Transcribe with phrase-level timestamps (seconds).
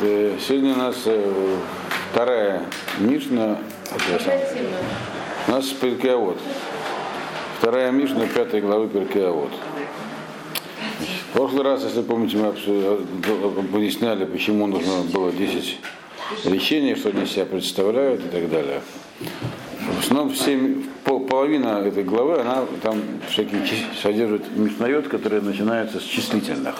[0.00, 1.58] э, сегодня у нас э,
[2.10, 2.62] вторая
[2.98, 3.58] Мишна.
[5.46, 6.38] У нас Перкеавод.
[7.58, 9.50] Вторая Мишна пятой главы Перкеавод.
[11.30, 12.48] В прошлый раз, если помните, мы
[13.74, 15.78] объясняли, почему нужно было 10
[16.46, 18.80] речений, что они себя представляют и так далее.
[19.78, 20.58] В основном все,
[21.04, 23.62] пол, половина этой главы, она там всякие
[24.02, 26.76] содержит мишнает, которые начинаются с числительных.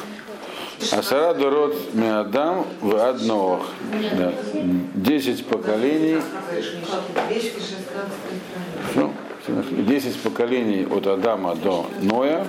[0.92, 3.64] Асара дород миадам в одно.
[4.94, 6.18] Десять поколений.
[8.94, 9.12] Ну,
[9.70, 12.46] десять поколений от Адама до Ноя.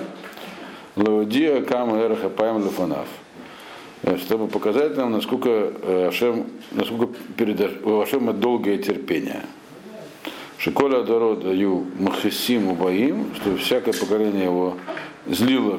[0.96, 3.06] Лаудия Кам Эрха Паем Лефанав.
[4.18, 5.72] Чтобы показать нам, насколько
[6.08, 9.42] Ашем, насколько перед у Ашема долгое терпение.
[10.58, 14.76] Шиколя Дород даю Махисим Убаим, что всякое поколение его
[15.26, 15.78] злило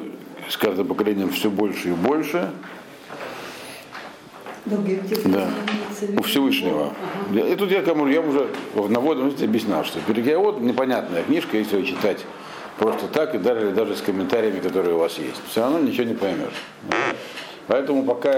[0.50, 2.50] с каждым поколением все больше и больше.
[4.66, 5.48] Да.
[6.16, 6.92] У Всевышнего.
[7.30, 7.46] Ага.
[7.46, 11.86] И тут я кому я уже в наводном объяснял, что перекиот непонятная книжка, если ее
[11.86, 12.24] читать
[12.78, 15.40] просто так и даже, даже с комментариями, которые у вас есть.
[15.48, 16.54] Все равно ничего не поймешь.
[17.70, 18.32] Поэтому пока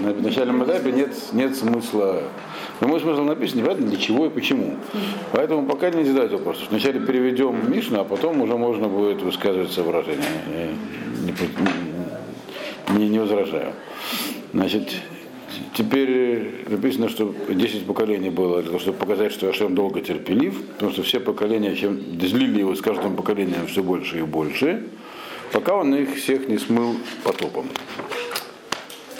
[0.00, 2.22] на начальном этапе нет, нет смысла.
[2.78, 4.76] Прямой смысл написан, непонятно для чего и почему.
[5.32, 6.64] Поэтому пока не задать вопрос.
[6.70, 10.22] Вначале переведем Мишну, а потом уже можно будет высказывать соображения.
[10.46, 10.76] Не,
[12.96, 13.72] не, не возражаю.
[14.52, 14.94] Значит,
[15.74, 20.92] теперь написано, что 10 поколений было для того, чтобы показать, что Ашем долго терпелив, потому
[20.92, 24.84] что все поколения, чем злили его с каждым поколением все больше и больше,
[25.50, 27.66] пока он их всех не смыл потопом.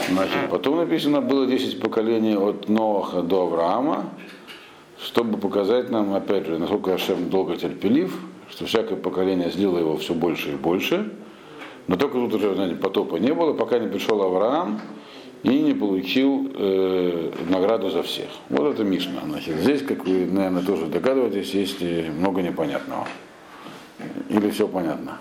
[0.09, 4.11] Значит, потом написано, было 10 поколений от Ноаха до Авраама,
[5.03, 8.17] чтобы показать нам, опять же, насколько Ашем долго терпелив,
[8.49, 11.13] что всякое поколение злило его все больше и больше.
[11.89, 14.81] Но только тут уже, знаете, потопа не было, пока не пришел Авраам
[15.43, 18.29] и не получил э, награду за всех.
[18.49, 19.21] Вот это Мишна.
[19.25, 23.07] Значит, здесь, как вы, наверное, тоже догадываетесь, есть много непонятного.
[24.29, 25.19] Или все понятно?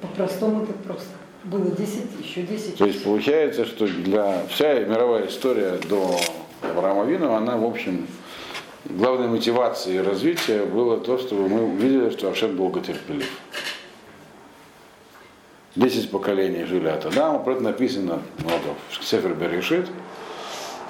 [0.00, 1.14] По-простому это просто
[1.44, 2.76] было 10, еще 10.
[2.76, 6.18] То есть получается, что для вся мировая история до
[6.62, 8.06] Авраама Вину, она, в общем,
[8.84, 13.30] главной мотивацией развития было то, чтобы мы увидели, что Ашем долго терпелив.
[15.76, 19.88] Десять поколений жили от Адама, про это написано много в Сефер Берешит.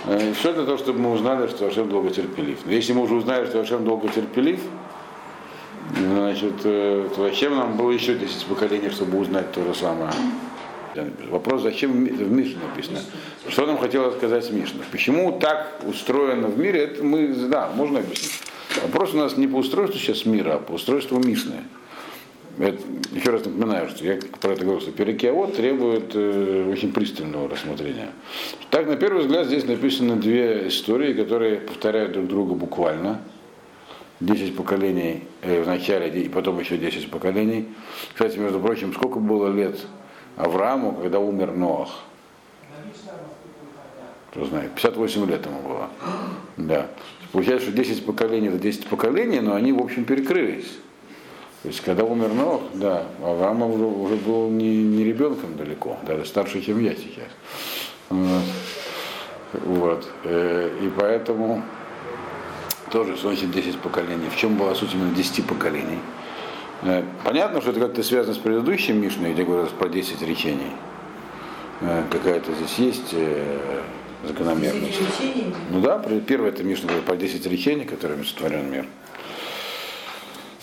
[0.09, 2.61] И все для того, чтобы мы узнали, что Ашем долго терпелив.
[2.65, 4.61] Но если мы уже узнали, что Ашем долго терпелив,
[5.97, 10.13] значит, э, зачем нам было еще 10 поколений, чтобы узнать то же самое?
[11.31, 13.01] Вопрос, зачем в Мишне написано?
[13.49, 14.81] Что нам хотелось сказать Мишна?
[14.91, 18.43] Почему так устроено в мире, это мы, да, можно объяснить.
[18.83, 21.65] Вопрос у нас не по устройству сейчас мира, а по устройству Мишны.
[22.59, 22.79] Это,
[23.13, 28.09] еще раз напоминаю, что я про это говорил, что перекиавод требует э, очень пристального рассмотрения.
[28.71, 33.21] Так, на первый взгляд, здесь написаны две истории, которые повторяют друг друга буквально.
[34.21, 37.69] 10 поколений э, в начале и потом еще 10 поколений.
[38.13, 39.79] Кстати, между прочим, сколько было лет
[40.37, 42.01] Аврааму, когда умер Ноах?
[44.31, 45.89] Кто знает, 58 лет ему было.
[46.57, 46.89] Да.
[47.33, 50.71] Получается, что 10 поколений это 10 поколений, но они, в общем, перекрылись.
[51.63, 56.25] То есть, когда умер Ноах, да, Авраам уже, уже был не, не ребенком далеко, даже
[56.25, 57.29] старше, чем я сейчас.
[58.11, 58.43] Вот.
[59.65, 60.09] вот.
[60.25, 61.63] Э, и поэтому
[62.91, 64.29] тоже значит 10 поколений.
[64.29, 65.99] В чем была суть именно 10 поколений?
[66.83, 70.73] Э, понятно, что это как-то связано с предыдущим Мишной, где говорилось про 10 речений.
[71.81, 73.83] Э, какая-то здесь есть э,
[74.25, 75.01] закономерность.
[75.71, 78.87] Ну да, первое это Мишна говорит про 10 речений, которыми сотворен мир.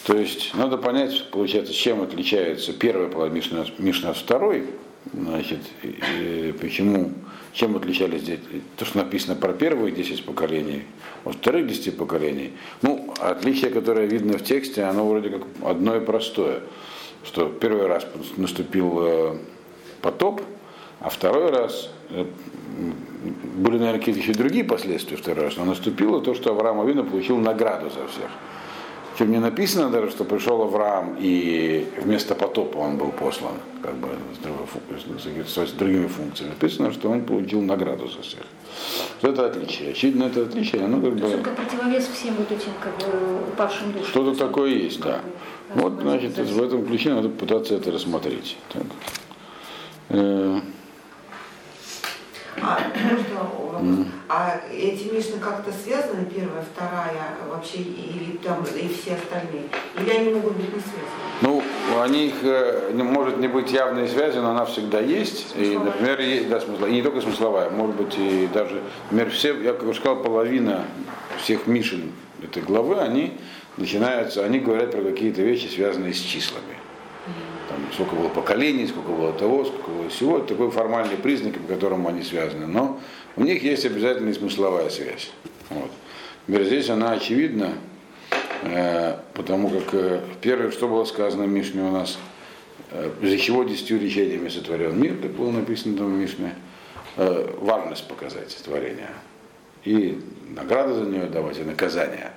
[0.05, 4.65] То есть надо понять, получается, чем отличается первая половина Мишна, Мишна от второй,
[5.13, 7.11] значит, и почему
[7.53, 8.41] чем отличались дети?
[8.75, 10.83] То, что написано про первые 10 поколений,
[11.23, 12.53] от вторых 10 поколений.
[12.81, 16.61] Ну, отличие, которое видно в тексте, оно вроде как одно и простое.
[17.23, 18.05] Что первый раз
[18.37, 19.37] наступил э,
[20.01, 20.41] потоп,
[20.99, 22.25] а второй раз э,
[23.55, 27.37] были, наверное, какие-то еще другие последствия второй раз, но наступило то, что Авраам Авина получил
[27.37, 28.29] награду за всех.
[29.17, 34.09] Чем не написано даже, что пришел Авраам и вместо потопа он был послан, как бы
[35.47, 36.49] с, другими функциями.
[36.49, 38.41] Написано, что он получил награду за всех.
[39.21, 39.91] Это отличие?
[39.91, 41.27] Очевидно, это отличие, оно как бы...
[41.27, 44.07] Это противовес всем вот этим как бы упавшим душам.
[44.07, 45.21] Что-то такое есть, да.
[45.73, 48.57] Вот, значит, в этом ключе надо пытаться это рассмотреть.
[48.73, 48.83] Так.
[52.61, 52.79] А,
[53.11, 59.63] можно, а эти Мишны как-то связаны, первая, вторая, вообще, или там, и все остальные?
[59.99, 61.31] Или они могут быть не связаны?
[61.41, 61.61] Ну,
[62.01, 65.53] У них э, может не быть явной связи, но она всегда есть.
[65.57, 68.81] И, например, и, да, смысла- и не только смысловая, может быть и даже,
[69.11, 70.85] например, все, я как уже сказал, половина
[71.37, 72.11] всех Мишин
[72.41, 73.37] этой главы, они
[73.77, 76.75] начинаются, они говорят про какие-то вещи, связанные с числами.
[77.75, 80.37] Там, сколько было поколений, сколько было того, сколько было всего.
[80.37, 82.67] Это такой формальный признак, по которому они связаны.
[82.67, 83.01] Но
[83.35, 85.31] у них есть обязательно и смысловая связь.
[85.69, 85.91] Вот.
[86.47, 87.73] Здесь она очевидна,
[88.61, 92.17] э, потому как э, первое, что было сказано в Мишне у нас,
[92.91, 96.53] э, из-за чего десятью речениями сотворен мир, как было написано там в Мишне,
[97.17, 99.11] важность показать творения.
[99.83, 102.31] И награды за нее давать, и наказание.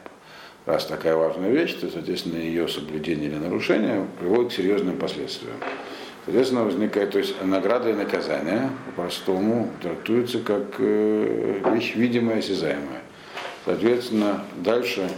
[0.69, 5.57] Раз такая важная вещь, то, соответственно, ее соблюдение или нарушение приводит к серьезным последствиям.
[6.27, 13.01] Соответственно, возникает, то есть награда и наказание по-простому трактуются как э, вещь видимая, осязаемая.
[13.65, 15.09] Соответственно, дальше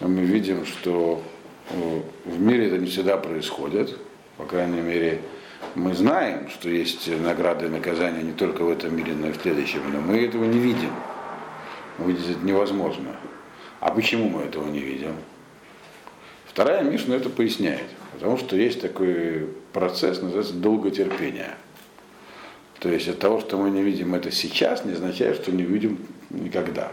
[0.00, 1.22] мы видим, что
[1.68, 3.94] э, в мире это не всегда происходит.
[4.38, 5.20] По крайней мере,
[5.74, 9.36] мы знаем, что есть награды и наказания не только в этом мире, но и в
[9.42, 10.90] следующем, но мы этого не видим.
[11.98, 13.14] Увидеть это невозможно.
[13.84, 15.14] А почему мы этого не видим?
[16.46, 17.84] Вторая Мишна это поясняет.
[18.14, 21.50] Потому что есть такой процесс, называется долготерпение.
[22.80, 25.98] То есть от того, что мы не видим это сейчас, не означает, что не видим
[26.30, 26.92] никогда.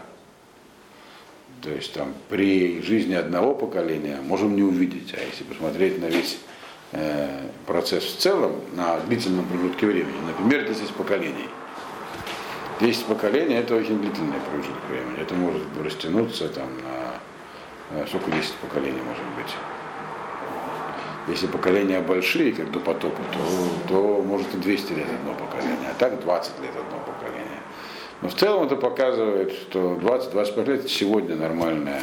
[1.62, 6.36] То есть там при жизни одного поколения можем не увидеть, а если посмотреть на весь
[6.92, 11.48] э, процесс в целом, на длительном промежутке времени, например, 10 поколений.
[12.82, 15.20] 10 поколений это очень длительный промежуток времени.
[15.20, 19.54] Это может растянуться там на э, сколько 10 поколений может быть.
[21.28, 25.94] Если поколения большие, как до потопа, то, то может и 200 лет одно поколение, а
[25.96, 27.60] так 20 лет одно поколение.
[28.20, 32.02] Но в целом это показывает, что 20-25 лет сегодня нормальная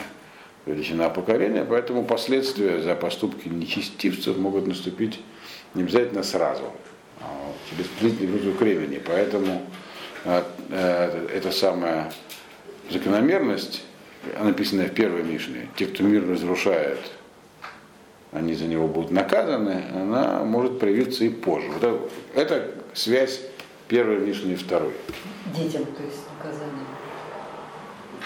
[0.66, 5.20] величина поколения, поэтому последствия за поступки нечестивцев могут наступить
[5.74, 6.72] не обязательно сразу,
[7.20, 7.28] а
[7.70, 9.02] через длительный промежуток времени.
[9.06, 9.64] Поэтому
[10.26, 12.12] эта самая
[12.90, 13.84] закономерность,
[14.42, 17.00] написанная в первой Мишне, те, кто мир разрушает,
[18.32, 21.70] они за него будут наказаны, она может проявиться и позже.
[21.72, 22.00] Вот это,
[22.36, 23.42] это связь
[23.88, 24.94] первой Мишны и второй.
[25.56, 26.86] Детям, то есть наказание.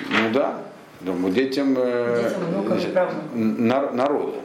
[0.09, 0.61] Ну да,
[1.01, 2.31] думаю, детям, э,
[2.79, 4.35] Детям на- народу.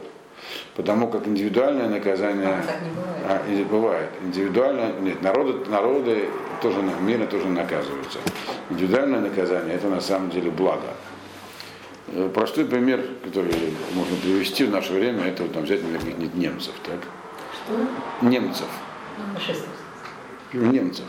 [0.75, 3.21] Потому как индивидуальное наказание А, не бывает.
[3.27, 4.09] а, бывает.
[4.23, 6.29] Индивидуально, нет, народы, народы
[6.61, 8.19] тоже, мира тоже наказываются.
[8.69, 10.87] Индивидуальное наказание это на самом деле благо.
[12.07, 13.53] Э, Простой пример, который
[13.93, 16.73] можно привести в наше время, это вот, там, взять, например, немцев.
[16.85, 16.99] Так?
[17.53, 18.25] Что?
[18.25, 18.67] Немцев.
[19.35, 19.67] Фашистов.
[20.53, 21.05] немцев.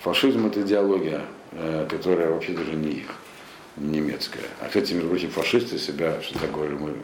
[0.00, 1.22] Фашизм это идеология,
[1.52, 3.06] э, которая вообще даже не их,
[3.76, 4.44] немецкая.
[4.60, 6.94] А, кстати, между прочим, фашисты себя, что такое, мы,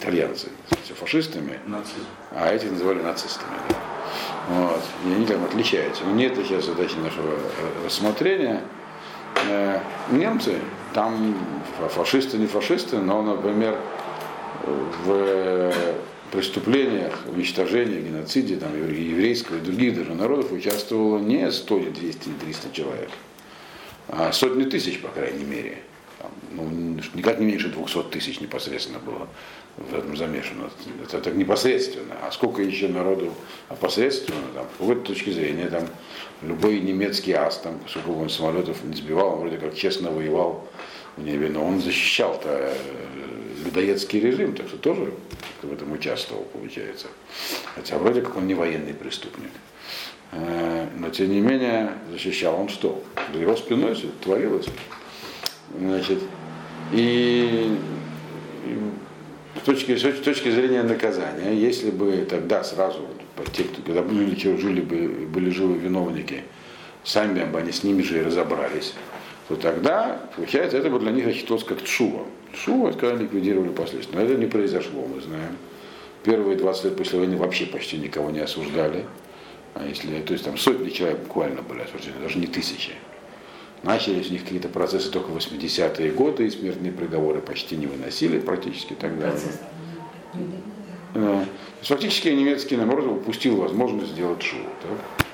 [0.00, 0.48] итальянцы,
[0.84, 1.58] все фашистами,
[2.32, 3.50] а этих называли нацистами.
[3.68, 3.76] да.
[4.48, 4.82] Вот.
[5.06, 6.04] И они там отличаются.
[6.04, 8.62] Но не это сейчас задача нашего э, рассмотрения.
[9.48, 9.80] Э,
[10.10, 10.54] Немцы,
[10.94, 11.34] там
[11.78, 13.76] фа- фашисты, не фашисты, но, например,
[15.04, 15.72] в
[16.32, 22.28] преступлениях, уничтожении, геноциде там, евре- еврейского и других даже народов участвовало не 100, не 200,
[22.28, 23.10] не 300 человек,
[24.08, 25.78] а сотни тысяч, по крайней мере.
[26.18, 29.28] Там, ну, никак не меньше 200 тысяч непосредственно было
[29.76, 30.70] в этом замешано.
[31.02, 32.16] Это так непосредственно.
[32.22, 33.32] А сколько еще народу
[33.68, 35.84] опосредственно, там, с какой-то зрения, там,
[36.42, 40.68] любой немецкий ас, там, сколько он самолетов не сбивал, он вроде как честно воевал
[41.16, 42.74] в небе, но он защищал-то э,
[43.64, 45.12] людоедский режим, так что тоже
[45.62, 47.06] в этом участвовал, получается.
[47.74, 49.50] Хотя вроде как он не военный преступник.
[50.32, 53.02] Э, Но тем не менее защищал он что?
[53.32, 54.66] За его спиной творилось.
[55.76, 56.20] Значит,
[56.92, 57.76] и,
[58.64, 58.78] и
[59.58, 63.06] с точки, с точки зрения наказания, если бы тогда сразу,
[63.52, 66.42] те, кто, когда были, жили бы, были живы виновники,
[67.04, 68.94] сами бы они с ними же и разобрались,
[69.48, 71.82] то тогда, получается, это бы для них рассчитывалось как.
[71.82, 72.26] Чува,
[72.90, 74.18] это когда ликвидировали последствия.
[74.18, 75.56] Но это не произошло, мы знаем.
[76.24, 79.04] Первые 20 лет после войны вообще почти никого не осуждали.
[79.74, 82.92] А если, то есть там сотни человек буквально были осуждены, даже не тысячи.
[83.82, 88.38] Начались у них какие-то процессы только в 80-е годы, и смертные приговоры почти не выносили
[88.38, 89.30] практически тогда.
[89.30, 89.60] Процесс.
[91.14, 91.20] Да.
[91.20, 91.46] То
[91.78, 94.60] есть Фактически немецкий народ упустил возможность сделать шоу.
[94.82, 95.26] Так?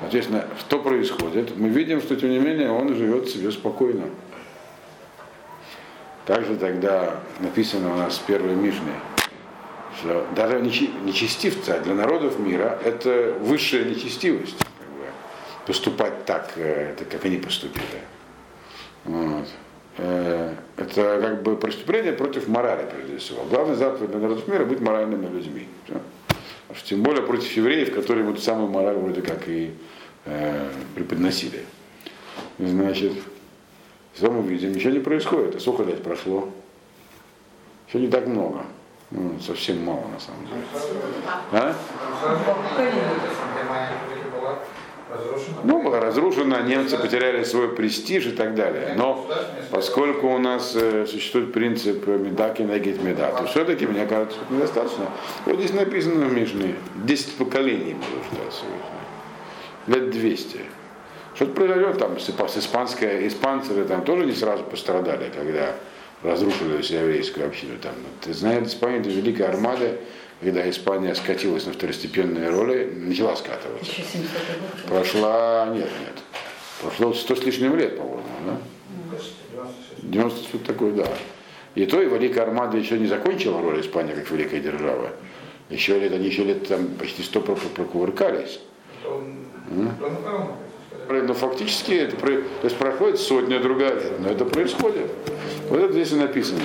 [0.00, 1.56] Соответственно, что происходит?
[1.56, 4.06] Мы видим, что тем не менее он живет себе спокойно.
[6.26, 8.94] Также тогда написано у нас в первой Мишне,
[9.98, 14.56] что даже нечи- нечестивцы, а для народов мира это высшая нечестивость.
[15.66, 18.02] Поступать так, это как они поступили.
[19.04, 19.48] Вот.
[19.98, 23.44] э, это как бы преступление против морали, прежде всего.
[23.44, 25.68] Главный заповедь для народов мира быть моральными людьми.
[25.84, 26.00] Все.
[26.84, 29.72] Тем более против евреев, которые вот самую мораль вроде как и
[30.24, 31.64] э, преподносили.
[32.58, 33.12] Значит,
[34.16, 34.72] что мы видим?
[34.72, 35.56] Ничего не происходит.
[35.56, 36.48] А сколько лет прошло?
[37.88, 38.64] Еще не так много.
[39.10, 40.62] Ну, совсем мало на самом деле.
[41.52, 41.74] А?
[45.64, 48.94] Ну, была разрушена, немцы потеряли свой престиж и так далее.
[48.96, 49.26] Но
[49.70, 55.06] поскольку у нас э, существует принцип медаки нагит меда, то все-таки, мне кажется, недостаточно.
[55.46, 58.62] Вот здесь написано в Мишне, 10 поколений было ждать
[59.86, 60.60] Лет 200.
[61.34, 65.74] Что-то произойдет там с, с испанской, испанцы там тоже не сразу пострадали, когда
[66.22, 67.78] разрушили всю еврейскую общину.
[67.82, 67.92] Там.
[68.20, 69.96] Ты знаешь, Испания это великая армада,
[70.42, 73.90] когда Испания скатилась на второстепенные роли, начала скатываться.
[73.90, 74.88] Еще 700 год.
[74.88, 76.22] Прошла, нет, нет,
[76.80, 78.58] прошло 100 с лишним лет, по-моему, да?
[80.02, 81.06] 90 что такое, да.
[81.74, 85.10] И то, и Великая Армада еще не закончила роль Испании как великая держава.
[85.70, 88.60] Еще лет, они еще лет там почти сто прокувыркались.
[91.08, 95.10] Но фактически это то есть проходит сотня другая но это происходит.
[95.68, 96.60] Вот это здесь и написано.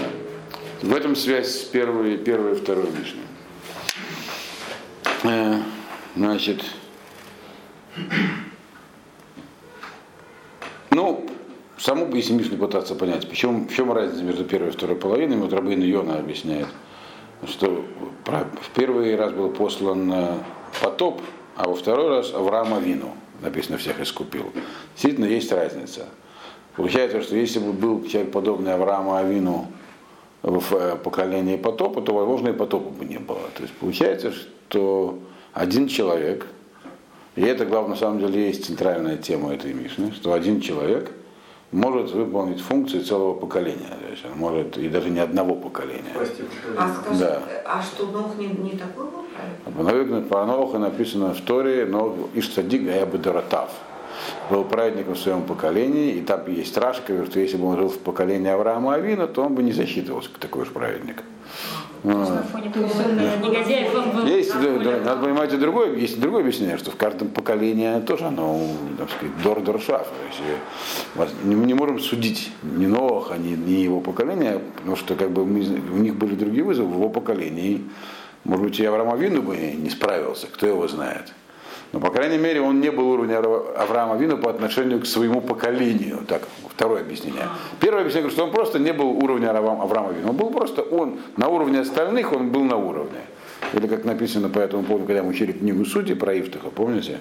[0.82, 3.24] В этом связь с первой, первой и второй Мишной.
[5.28, 5.62] Э,
[6.16, 6.64] значит,
[10.90, 11.26] ну,
[11.78, 15.52] саму если Мишну пытаться понять, почему, в чем разница между первой и второй половиной, вот
[15.52, 16.68] Рабин Йона объясняет,
[17.46, 17.84] что
[18.26, 20.34] в первый раз был послан э,
[20.82, 21.22] потоп,
[21.56, 24.54] а во второй раз Авраама Вину, написано, всех искупил.
[24.94, 26.06] Действительно, есть разница.
[26.76, 29.68] Получается, что если бы был человек подобный Аврааму Авину
[30.44, 33.40] в э, поколении потопа, то, возможно, и потопа бы не было.
[33.56, 34.32] То есть получается,
[34.70, 35.20] что
[35.54, 36.46] один человек,
[37.36, 41.12] и это, главное, на самом деле, есть центральная тема этой Мишны, что один человек
[41.72, 43.90] может выполнить функции целого поколения.
[44.06, 46.14] То есть он может и даже не одного поколения.
[46.78, 47.42] А скажи, Да.
[47.66, 49.26] а что Нох не, не такой был
[49.66, 49.92] правильно?
[49.92, 53.72] Наверное, про Ноха написано в Торе, но Иштадик Ябедоратав
[54.50, 58.00] был праведником в своем поколении, и там есть Рашка, что если бы он жил в
[58.00, 61.24] поколении Авраама Авина, то он бы не засчитывался как такой уж праведник.
[64.28, 65.00] Есть, да, прогулял.
[65.02, 68.60] надо понимать и другое, есть и другое объяснение, что в каждом поколении тоже оно,
[69.00, 70.08] так сказать, дор доршаф.
[70.08, 70.42] То есть,
[71.16, 75.32] э, не- мы не можем судить ни Ноха, ни, ни его поколения, потому что как
[75.32, 77.84] бы мы, у них были другие вызовы в его поколении.
[78.44, 81.34] Может быть, и Авраам Авину бы не справился, кто его знает.
[81.94, 85.42] Но, по крайней мере, он не был уровня Авра- Авраама Вину по отношению к своему
[85.42, 86.20] поколению.
[86.28, 87.44] Так, второе объяснение.
[87.80, 90.30] Первое объяснение, что он просто не был уровня Авраама Вину.
[90.30, 93.20] Он был просто, он на уровне остальных, он был на уровне.
[93.74, 97.20] Или как написано по этому поводу, когда мы учили книгу Судьи про Ифтаха, помните?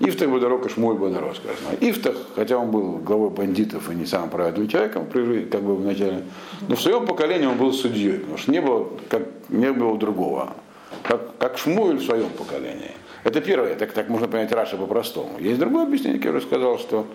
[0.00, 1.76] Ифтах Бодорок и Шмуль Бодорок, сказано.
[1.80, 6.24] Ифтах, хотя он был главой бандитов и не самым праведным человеком, как бы вначале,
[6.68, 10.54] но в своем поколении он был судьей, потому что не было, как, не было другого.
[11.02, 12.92] Как, как Шмуэль в своем поколении.
[13.24, 15.38] Это первое, так, так можно понять Раша по-простому.
[15.38, 17.06] Есть другое объяснение, уже сказал, что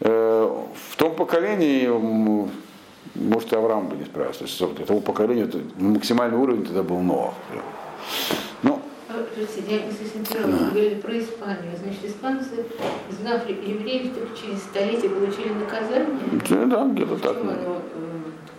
[0.00, 1.86] э, в том поколении
[3.14, 4.40] может, и Авраам бы не справился.
[4.40, 7.34] То есть того поколения это максимальный уровень тогда был Ноах.
[8.62, 8.80] Ну,
[9.34, 11.72] Простите, я не совсем поняла, вы говорили про Испанию.
[11.80, 12.66] Значит, испанцы,
[13.10, 16.66] изгнав евреев, только через столетия получили наказание?
[16.66, 17.36] да, где-то так.
[17.40, 18.56] Оно, э, так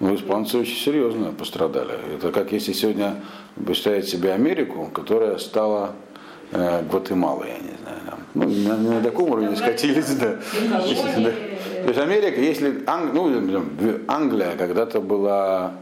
[0.00, 1.94] Ну, испанцы очень серьезно пострадали.
[2.16, 3.16] Это как если сегодня
[3.64, 5.94] представить себе Америку, которая стала
[6.52, 7.98] э, Гватемалой, я не знаю.
[8.06, 8.18] Там.
[8.34, 10.36] Ну, не на таком уровне скатились, да.
[11.82, 13.64] То есть Америка, если Ан- ну,
[14.08, 15.72] Англия когда-то была,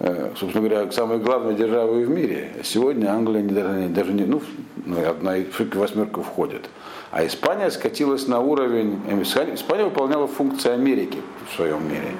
[0.00, 2.50] э, собственно говоря, самой главной державой в мире.
[2.62, 4.42] Сегодня Англия не, даже, не- даже не, ну,
[4.84, 6.68] ну, одна из в восьмерку входит.
[7.10, 9.22] А Испания скатилась на уровень, э,
[9.54, 11.18] Испания выполняла функции Америки
[11.50, 12.12] в своем мире.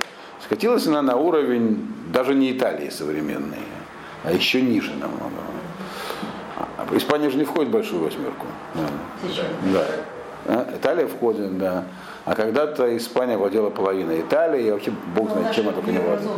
[0.44, 3.62] Скатилась она на уровень даже не Италии современной,
[4.24, 5.32] а еще ниже намного.
[6.92, 8.46] Испания же не входит в большую восьмерку.
[9.72, 9.86] Да.
[10.46, 11.84] А, Италия входит, да.
[12.24, 16.36] А когда-то Испания владела половиной Италии, и вообще бог знает, чем она только не владела.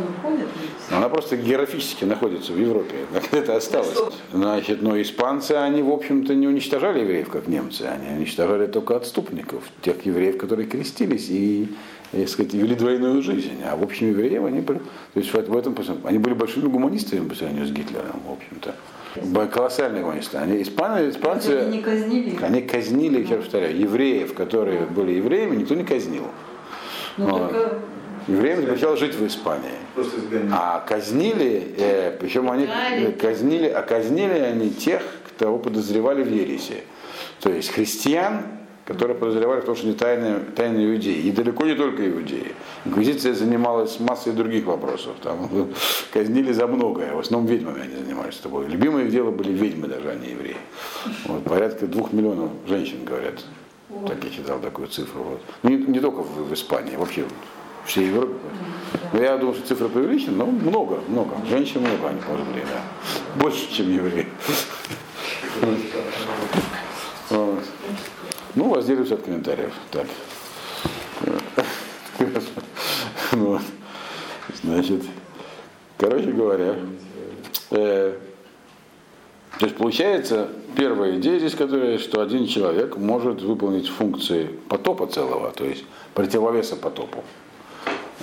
[0.91, 3.97] Она просто географически находится в Европе, как это осталось.
[4.33, 9.63] Значит, но испанцы, они, в общем-то, не уничтожали евреев, как немцы, они уничтожали только отступников,
[9.81, 11.69] тех евреев, которые крестились и,
[12.11, 13.61] так сказать, вели двойную жизнь.
[13.63, 17.35] А в общем, евреев они были, то есть в этом, они были большими гуманистами по
[17.35, 18.73] сравнению с Гитлером, в общем-то.
[19.51, 20.37] Колоссальные гуманисты.
[20.37, 25.75] Они, испаны, испанцы, Они не казнили они казнили, еще повторяю, евреев, которые были евреями, никто
[25.75, 26.27] не казнил.
[27.17, 27.51] Ну, Вот.
[27.51, 27.79] только
[28.27, 29.69] Евреям запрещалось жить в Испании.
[30.51, 32.67] А казнили, э, причем они
[33.21, 35.03] казнили, а казнили они тех,
[35.37, 36.83] кого подозревали в ереси.
[37.39, 38.41] То есть христиан
[38.85, 41.17] которые подозревали в том, что они тайные, тайные иудеи.
[41.17, 42.53] И далеко не только иудеи.
[42.85, 45.15] Инквизиция занималась массой других вопросов.
[45.23, 45.49] Там
[46.13, 47.15] казнили за многое.
[47.15, 48.39] В основном ведьмами они занимались.
[48.39, 48.63] Это было.
[48.63, 50.57] Любимое дело были ведьмы даже, а не евреи.
[51.25, 53.43] Вот, порядка двух миллионов женщин, говорят.
[54.07, 55.23] Так я читал такую цифру.
[55.23, 55.41] Вот.
[55.63, 58.33] Ну, не, не только в, в Испании, вообще в всей Европе.
[59.13, 61.35] Но я думаю, что цифра преувеличена, но много, много.
[61.49, 62.81] Женщин много они пожгли, да.
[63.41, 64.27] Больше, чем евреи.
[67.29, 67.63] Вот.
[68.55, 69.73] Ну, воздерживаюсь от комментариев.
[69.91, 70.07] Так.
[73.31, 73.61] Вот.
[74.63, 75.01] Значит,
[75.97, 76.75] короче говоря,
[77.71, 78.17] э,
[79.59, 85.51] то есть получается, первая идея здесь, которая, что один человек может выполнить функции потопа целого,
[85.51, 85.83] то есть
[86.13, 87.23] противовеса потопу.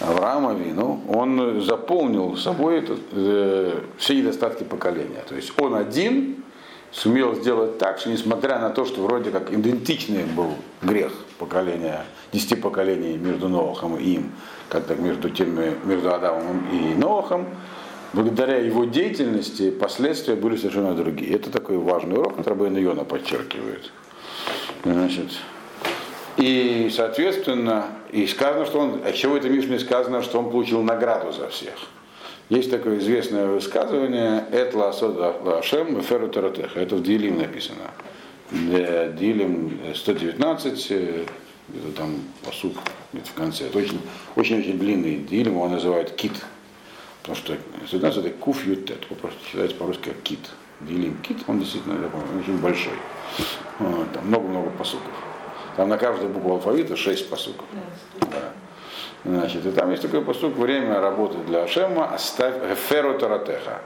[0.00, 5.22] Авраама Вину, он заполнил собой этот, э, все недостатки поколения.
[5.28, 6.41] То есть он один
[6.92, 12.54] сумел сделать так, что несмотря на то, что вроде как идентичный был грех поколения, десяти
[12.54, 14.32] поколений между Ноахом и им,
[14.68, 17.46] как так между теми, между Адамом и Ноахом,
[18.12, 21.34] благодаря его деятельности последствия были совершенно другие.
[21.34, 23.90] Это такой важный урок, который Бен Йона подчеркивает.
[24.84, 25.30] Значит,
[26.36, 31.32] и, соответственно, и сказано, что он, а чего это Мишне сказано, что он получил награду
[31.32, 31.74] за всех.
[32.52, 36.80] Есть такое известное высказывание «Эт ласода лашем феру таратеха».
[36.80, 37.90] Это в Дилим написано.
[38.50, 41.24] Дилим 119, это
[41.96, 42.76] там посуд
[43.14, 43.68] где в конце.
[43.68, 43.98] Это очень,
[44.36, 46.32] очень, очень длинный Дилим, его называют кит.
[47.22, 47.56] Потому что
[47.86, 50.50] 119 это куф ютет, просто считается по-русски как кит.
[50.82, 52.92] Дилим кит, он действительно я помню, очень большой.
[53.78, 55.14] Вот, там много-много посуков.
[55.78, 57.64] Там на каждую букву алфавита шесть посуков.
[58.20, 58.52] Да.
[59.24, 62.54] Значит, и там есть такой посук, время работы для Ашема, оставь
[62.88, 63.80] феру таратеха.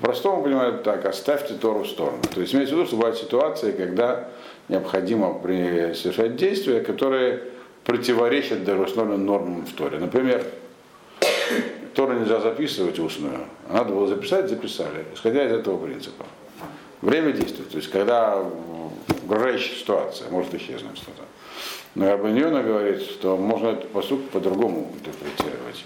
[0.00, 2.22] По-простому понимают так, оставьте Тору в сторону.
[2.32, 4.28] То есть имеется в виду, что бывают ситуации, когда
[4.68, 7.42] необходимо совершать действия, которые
[7.84, 9.98] противоречат даже установленным нормам в Торе.
[9.98, 10.44] Например,
[11.94, 16.26] Тору нельзя записывать устную, а надо было записать, записали, исходя из этого принципа.
[17.00, 18.42] Время действует, то есть когда
[19.24, 21.22] угрожающая ситуация, может исчезнуть что-то.
[21.94, 25.84] Но Рабаньона говорит, что можно этот посуд по-другому интерпретировать.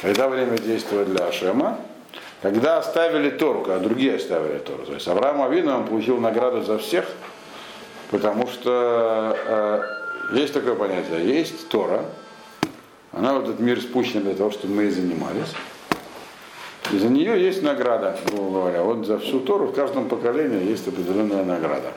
[0.00, 1.78] Когда время действия для Ашема,
[2.42, 4.84] когда оставили Тору, а другие оставили Тору.
[4.84, 7.06] То есть Авраам Авина он получил награду за всех,
[8.10, 12.04] потому что э, есть такое понятие, есть Тора,
[13.12, 15.54] она в этот мир спущена для того, чтобы мы и занимались.
[16.90, 18.82] И за нее есть награда, грубо говоря.
[18.82, 21.92] Вот за всю Тору в каждом поколении есть определенная награда.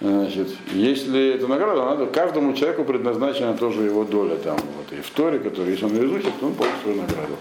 [0.00, 5.10] Значит, если эта награда, надо каждому человеку предназначена тоже его доля там, вот, и в
[5.10, 7.36] Торе, который, если он ее изучит, то он получит свою награду.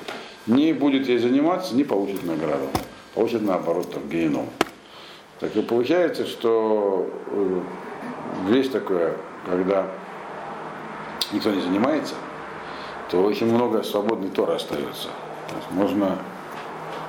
[0.47, 2.69] Не будет ей заниматься, не получит награду.
[3.13, 4.47] Получит наоборот там геном.
[5.39, 7.09] Так и получается, что
[8.49, 9.15] есть такое,
[9.45, 9.87] когда
[11.33, 12.15] никто не занимается,
[13.11, 15.09] то очень много свободной Торы остается.
[15.49, 16.17] То есть можно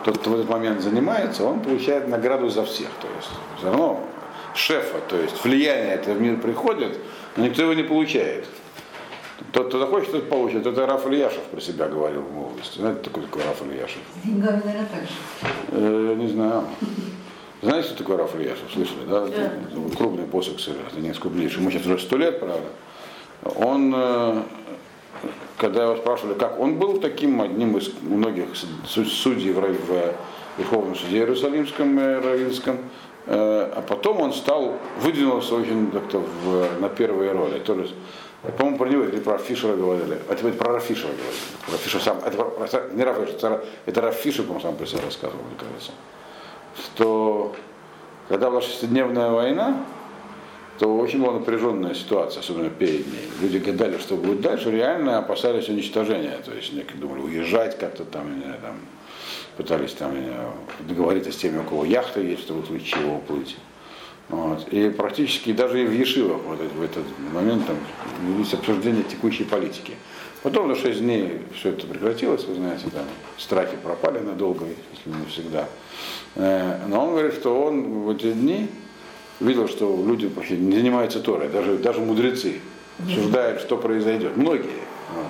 [0.04, 2.88] тот, кто в этот момент занимается, он получает награду за всех.
[3.00, 4.00] То есть все равно
[4.56, 6.98] шефа, то есть влияние это в мир приходит,
[7.36, 8.46] но никто его не получает.
[9.52, 10.66] Тот, кто захочет, тот получит.
[10.66, 12.78] Это Раф Ильяшев про себя говорил в молодости.
[12.78, 13.98] Знаете, такой такой Раф Ильяшев?
[14.24, 15.50] Деньгами, наверное, так же.
[15.72, 16.64] Э, не знаю.
[17.62, 18.70] Знаете, что такое Раф Ильяшев?
[18.72, 19.26] Слышали, да?
[19.26, 19.52] Да.
[19.96, 21.60] Крупный посох, это не крупнейший.
[21.60, 22.66] Ему сейчас уже сто лет, правда.
[23.56, 24.42] Он, э,
[25.58, 28.46] когда его спрашивали, как, он был таким одним из многих
[28.86, 30.14] судей в, в
[30.58, 32.78] Верховном суде Иерусалимском, э, Равинском,
[33.26, 37.58] а потом он стал, выдвинулся очень как-то в, на первые роли.
[37.58, 37.94] То есть,
[38.56, 40.18] по-моему, про него или про Фишера говорили.
[40.28, 41.40] А теперь про Рафишера говорили.
[41.66, 42.18] Про Фишера сам.
[42.18, 45.92] Это, про, не Рафишер, это, Рафишер, по-моему, сам про себя рассказывал, мне кажется.
[46.76, 47.54] Что
[48.28, 49.84] когда была шестидневная война,
[50.78, 53.28] то очень была напряженная ситуация, особенно перед ней.
[53.40, 56.38] Люди гадали, что будет дальше, реально опасались уничтожения.
[56.44, 58.76] То есть некие думали уезжать как-то там, не знаю, там
[59.56, 60.14] пытались там
[60.80, 63.56] договориться с теми, у кого яхта есть, чтобы в случае чего уплыть.
[64.28, 64.68] Вот.
[64.72, 67.76] И практически даже и в Ешивах вот в этот момент там
[68.22, 69.94] велись обсуждения текущей политики.
[70.42, 73.04] Потом за шесть дней все это прекратилось, вы знаете, там
[73.38, 74.64] страхи пропали надолго,
[74.94, 75.68] если не всегда.
[76.34, 78.68] Э, но он говорит, что он в эти дни
[79.40, 82.60] видел, что люди вообще не занимаются Торой, даже, даже мудрецы
[82.98, 84.36] обсуждают, что произойдет.
[84.36, 84.82] Многие.
[85.14, 85.26] Вот.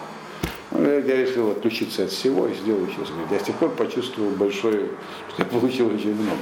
[0.79, 4.31] Ну, я, решил отключиться от всего и сделал еще говорит, Я с тех пор почувствовал
[4.31, 4.89] большое,
[5.31, 6.37] что я получил очень много.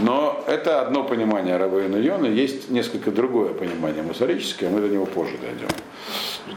[0.00, 5.38] Но это одно понимание Равейна Йона, есть несколько другое понимание мусорическое, мы до него позже
[5.38, 5.68] дойдем.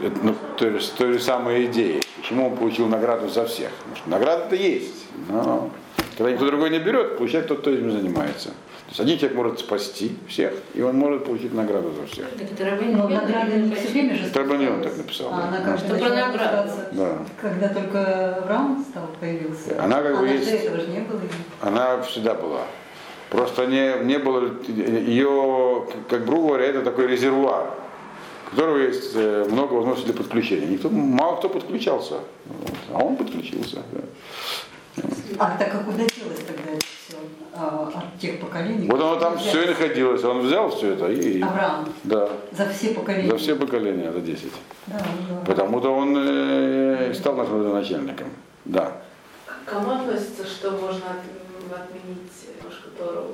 [0.04, 2.02] Это, ну, то есть той же самой идеи.
[2.16, 3.70] Почему он получил награду за всех?
[4.06, 5.70] Награда-то есть, но
[6.16, 8.50] когда никто другой не берет, получает тот, кто этим занимается.
[8.88, 12.30] Есть один человек может спасти всех, и он может получить награду за всех.
[12.30, 14.96] Так это Рабейн Но Йона награда или не все время же Это Рабейн Йона спускалась.
[14.96, 15.48] так написал, А да.
[15.48, 16.70] она как Что бы про награду.
[16.92, 17.18] Да.
[17.40, 19.82] когда только Авраам стал появился.
[19.82, 21.20] Она как бы до есть- этого же не было.
[21.60, 22.62] Она всегда была.
[23.30, 27.74] Просто не, не было ее, как грубо говоря, это такой резервуар,
[28.46, 30.66] у которого есть э, много возможностей для подключения.
[30.66, 33.82] Никто, мало кто подключался, вот, а он подключился.
[33.92, 34.00] да.
[35.38, 36.57] А так а куда делось тогда
[37.58, 38.88] от тех поколений?
[38.88, 42.68] Вот оно там Взял все и находилось, он взял все это и, Авраам да, за
[42.70, 43.30] все поколения.
[43.30, 44.52] за все поколения, за 10.
[44.86, 45.40] Да, да.
[45.46, 48.28] Потому-то он э, стал нашим родоначальником.
[48.64, 48.92] Да.
[49.64, 52.30] К кому относится, что можно от- отменить
[52.62, 53.26] Пашку Тору?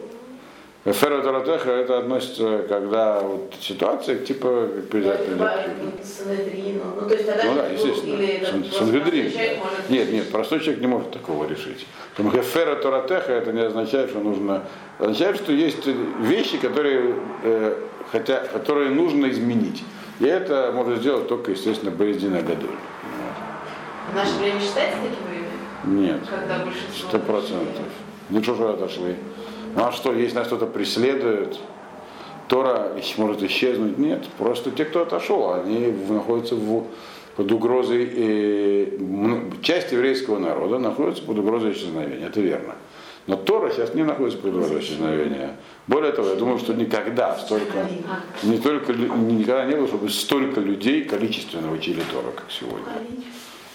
[0.93, 6.83] Ферро Таратеха это относится, когда вот ситуация типа Ну, это Санедрину.
[7.01, 8.15] Ну, то есть тогда Ну да, ну, естественно.
[8.15, 9.33] или Сангедрин.
[9.59, 11.87] может Нет, нет, простой человек не может такого решить.
[12.11, 14.65] Потому что фера торатеха это не означает, что нужно.
[14.99, 15.87] Означает, что есть
[16.21, 17.77] вещи, которые, э,
[18.13, 19.83] хотя, которые нужно изменить.
[20.21, 22.77] И это может сделать только, естественно, Боездина Гадоль.
[24.13, 26.05] В наше время считается таким временем?
[26.05, 26.21] Нет,
[26.95, 27.87] сто процентов.
[28.29, 29.17] Ну что же отошли?
[29.75, 31.59] Ну а что, если нас кто-то преследует,
[32.49, 33.99] Тора может исчезнуть?
[33.99, 36.87] Нет, просто те, кто отошел, они находятся в,
[37.37, 42.75] под угрозой, э, часть еврейского народа находится под угрозой исчезновения, это верно.
[43.27, 45.57] Но Тора сейчас не находится под угрозой исчезновения.
[45.87, 47.89] Более того, я думаю, что никогда столько,
[48.43, 52.87] не только, никогда не было, чтобы столько людей количественно учили Тора, как сегодня.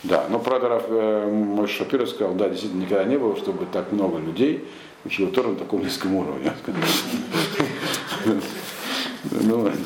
[0.04, 4.18] Да, но правда э, мой Шапира сказал, да, действительно никогда не было, чтобы так много
[4.20, 4.66] людей
[5.06, 6.54] учило Тору на таком низком уровне.
[9.24, 9.86] Ну ладно.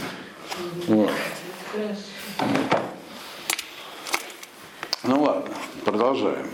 [5.03, 6.47] Ну ладно, продолжаем.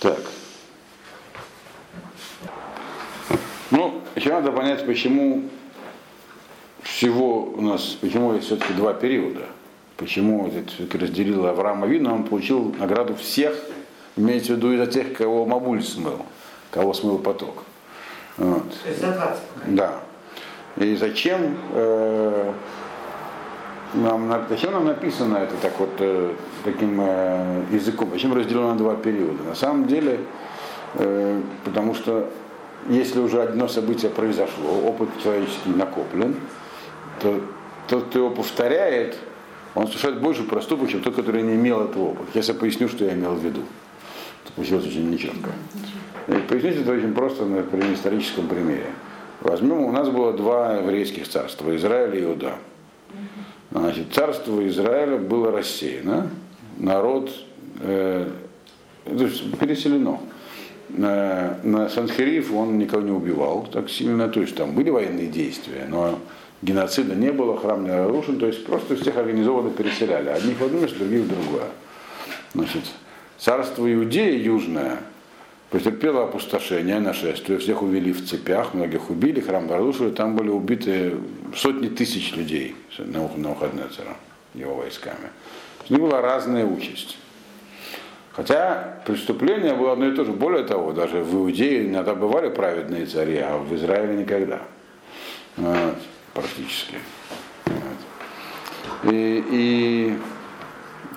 [0.00, 0.20] Так.
[3.70, 5.48] Ну, еще надо понять, почему
[6.82, 9.46] всего у нас, почему есть все-таки два периода.
[9.96, 13.58] Почему этот разделил Авраама Вину, он получил награду всех,
[14.16, 16.24] имеется в виду из-за тех, кого Мабуль смыл,
[16.76, 17.62] кого смыл поток.
[18.36, 18.70] Вот.
[18.82, 19.76] То есть за 20 поколений.
[19.76, 20.00] Да.
[20.76, 22.52] И зачем, э,
[23.94, 26.34] нам, на- зачем нам написано это так вот э,
[26.64, 28.10] таким э, языком?
[28.12, 29.42] Зачем разделено на два периода?
[29.42, 30.20] На самом деле,
[30.94, 32.28] э, потому что
[32.90, 36.36] если уже одно событие произошло, опыт человеческий накоплен,
[37.22, 37.40] то
[37.88, 39.16] тот, кто его повторяет,
[39.74, 42.26] он совершает больше проступок, чем тот, который не имел этого опыта.
[42.34, 43.62] Сейчас я поясню, что я имел в виду.
[44.44, 45.50] Это получилось очень нечетко.
[46.26, 48.86] Пояснить это очень просто на при- историческом примере.
[49.40, 52.54] Возьмем, у нас было два еврейских царства, Израиль и Иуда.
[53.70, 56.30] Значит, царство Израиля было рассеяно,
[56.78, 57.30] народ
[57.80, 58.28] э,
[59.04, 60.18] переселено.
[60.88, 65.86] На, на Санхериф он никого не убивал так сильно, то есть там были военные действия,
[65.88, 66.18] но
[66.62, 70.80] геноцида не было, храм не разрушен, то есть просто всех организованно переселяли, одних в одно
[70.80, 71.66] место, других в другое.
[72.54, 72.84] Значит,
[73.36, 75.00] царство Иудеи южное
[75.70, 81.14] потерпело опустошение, нашествие, всех увели в цепях, многих убили, храм разрушили, там были убиты
[81.54, 84.16] сотни тысяч людей Навуходнецера,
[84.54, 85.30] его войсками.
[85.88, 87.18] У них была разная участь.
[88.32, 90.32] Хотя преступление было одно и то же.
[90.32, 94.60] Более того, даже в Иудее иногда бывали праведные цари, а в Израиле никогда.
[95.56, 95.96] Вот,
[96.34, 96.96] практически.
[97.64, 99.10] Вот.
[99.10, 100.18] И, и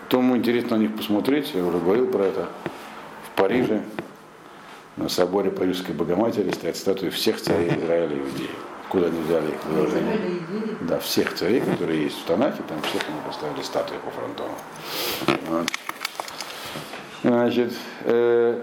[0.07, 2.47] тому интересно на них посмотреть, я уже говорил про это,
[3.25, 3.81] в Париже,
[4.99, 8.49] на соборе Парижской Богоматери стоят статуи всех царей Израиля и Иудеи.
[8.89, 10.41] Куда они взяли их Иудеи.
[10.81, 14.53] Да, всех царей, которые есть в Танахе, там всех они поставили статуи по фронтону.
[15.47, 15.67] Вот.
[17.23, 18.61] Значит, э,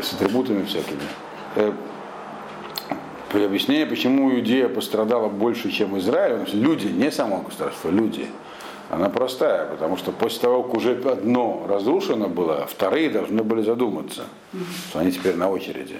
[0.00, 1.02] с атрибутами всякими.
[1.56, 1.72] Э,
[3.30, 8.26] при объяснении, почему Иудея пострадала больше, чем Израиль, люди, не само государство, люди,
[8.88, 14.24] она простая, потому что после того, как уже одно разрушено было, вторые должны были задуматься,
[14.90, 15.98] что они теперь на очереди.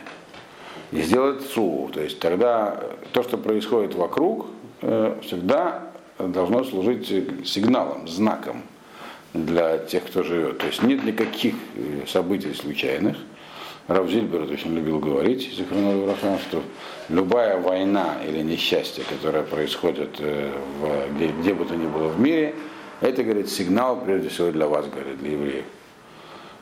[0.93, 1.91] И сделать суву.
[1.93, 2.79] То есть тогда
[3.13, 4.47] то, что происходит вокруг,
[4.83, 7.09] э, всегда должно служить
[7.45, 8.63] сигналом, знаком
[9.35, 10.59] для тех, кто живет.
[10.59, 13.17] То есть нет никаких э, событий случайных.
[13.89, 16.63] Рав Зильбер это очень любил говорить, что
[17.09, 22.21] любая война или несчастье, которое происходит э, в, где, где бы то ни было в
[22.21, 22.55] мире,
[23.01, 25.65] это, говорит, сигнал, прежде всего, для вас, говорит, для евреев.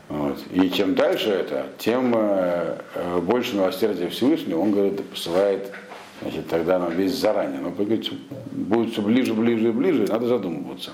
[0.08, 0.38] Вот.
[0.52, 5.72] И чем дальше это, тем э, э, больше милосердия Всевышнего, он, говорит, посылает,
[6.20, 7.60] значит, тогда нам весь заранее.
[7.60, 8.10] Но говорит,
[8.52, 10.90] будет все ближе, ближе и ближе, надо задумываться.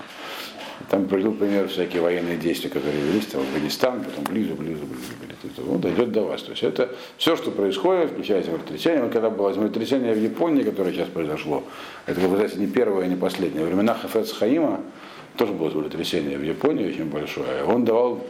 [0.89, 5.13] Там привел пример всякие военные действия, которые велись там, в Афганистан, потом ближе, ближе, ближе,
[5.19, 5.31] ближе.
[5.57, 6.41] Вот дойдет до вас.
[6.43, 9.03] То есть это все, что происходит, включая землетрясение.
[9.03, 11.63] Вот когда было землетрясение в Японии, которое сейчас произошло,
[12.05, 13.63] это, как знаете, не первое не последнее.
[13.63, 14.81] Во времена Хафец Хаима
[15.37, 17.63] тоже было землетрясение в Японии очень большое.
[17.63, 18.25] Он давал,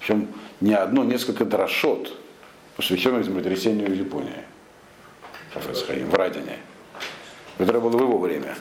[0.00, 0.28] причем
[0.60, 2.12] не одно, несколько дрошот,
[2.76, 4.44] посвященных землетрясению в Японии.
[5.54, 6.56] В Радине.
[7.58, 8.54] Которое было в его время.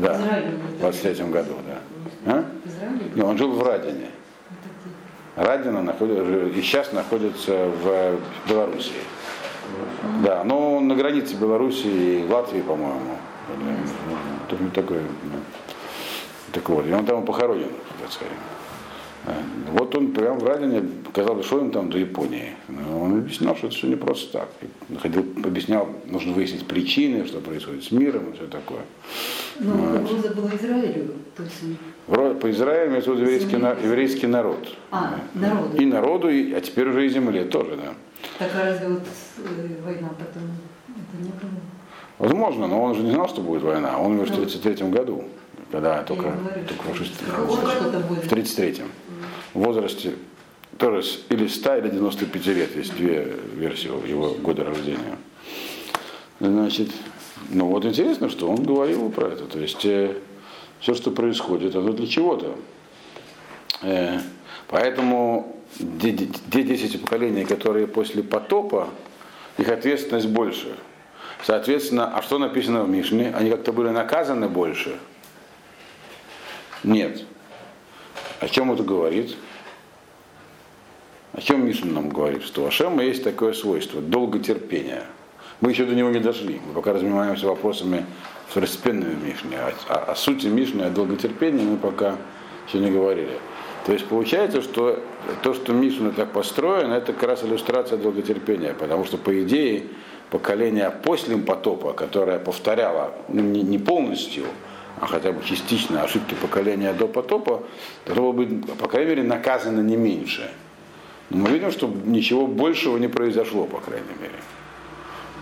[0.00, 2.32] Да, в 23 году, да.
[2.32, 2.44] А?
[3.14, 4.08] Не, он жил в Радине.
[5.36, 9.02] Радина находится, и сейчас находится в Белоруссии.
[10.24, 13.16] Да, но он на границе Белоруссии и Латвии, по-моему.
[14.50, 15.38] Или, Такой, да.
[16.54, 17.68] Так вот, и он там похоронен,
[18.00, 18.32] так сказать.
[19.72, 22.52] Вот он прямо в Радине казалось, что им там до Японии.
[22.68, 24.48] Но он объяснял, что это все не просто так.
[25.00, 28.82] Ходил, объяснял, нужно выяснить причины, что происходит с миром и все такое.
[29.58, 31.14] Ну, угроза была Израилю.
[31.36, 32.40] То есть...
[32.40, 34.68] По Израилю имеется в виду еврейский, на- еврейский народ.
[34.90, 35.76] А, народу.
[35.78, 37.94] И народу, и- а теперь уже и земле тоже, да.
[38.38, 39.02] Так а разве вот
[39.38, 40.42] э, война потом
[40.88, 41.60] это не было?
[42.18, 43.98] Возможно, но он же не знал, что будет война.
[43.98, 45.24] Он умер в 1933 году,
[45.74, 48.24] когда только, Я только что-то будет.
[48.24, 48.84] В 1933
[49.54, 50.14] в возрасте
[50.78, 52.76] тоже или 100, или 95 лет.
[52.76, 55.18] Есть две версии его года рождения.
[56.38, 56.90] Значит,
[57.50, 59.46] ну вот интересно, что он говорил про это.
[59.46, 62.54] То есть все, что происходит, оно для чего-то.
[63.82, 64.20] Э,
[64.68, 65.56] поэтому
[66.00, 68.90] те, те 10 поколений, которые после потопа,
[69.58, 70.76] их ответственность больше.
[71.42, 73.32] Соответственно, а что написано в Мишне?
[73.34, 74.98] Они как-то были наказаны больше?
[76.84, 77.22] Нет.
[78.40, 79.34] О чем это говорит?
[81.32, 82.44] О чем Мишна нам говорит?
[82.44, 85.02] Что у Ашема есть такое свойство, долготерпение.
[85.60, 86.60] Мы еще до него не дошли.
[86.66, 88.04] Мы пока занимаемся вопросами
[88.48, 89.56] второстепенными Мишни.
[89.56, 92.16] А, а- о сути Мишни, о долготерпении мы пока
[92.68, 93.38] еще не говорили.
[93.86, 95.02] То есть получается, что
[95.42, 98.74] то, что Мишна так построено, это как раз иллюстрация долготерпения.
[98.74, 99.84] Потому что, по идее,
[100.30, 104.44] поколение после потопа, которое повторяло ну, не, не полностью,
[105.04, 107.62] а хотя бы частично ошибки поколения до потопа,
[108.06, 110.50] должно быть, по крайней мере, наказано не меньше.
[111.28, 114.38] Но мы видим, что ничего большего не произошло, по крайней мере.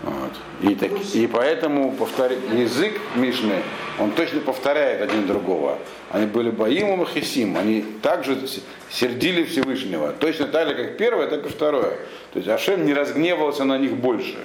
[0.03, 0.33] Вот.
[0.69, 2.33] И, так, и поэтому повтор...
[2.33, 3.63] язык Мишны,
[4.01, 5.79] он точно повторяет один другого.
[6.11, 8.37] Они были Баимом и Хисим, они также
[8.91, 10.13] сердили Всевышнего.
[10.13, 11.99] Точно так же, как первое, так и второе.
[12.33, 14.39] То есть Ашем не разгневался на них больше.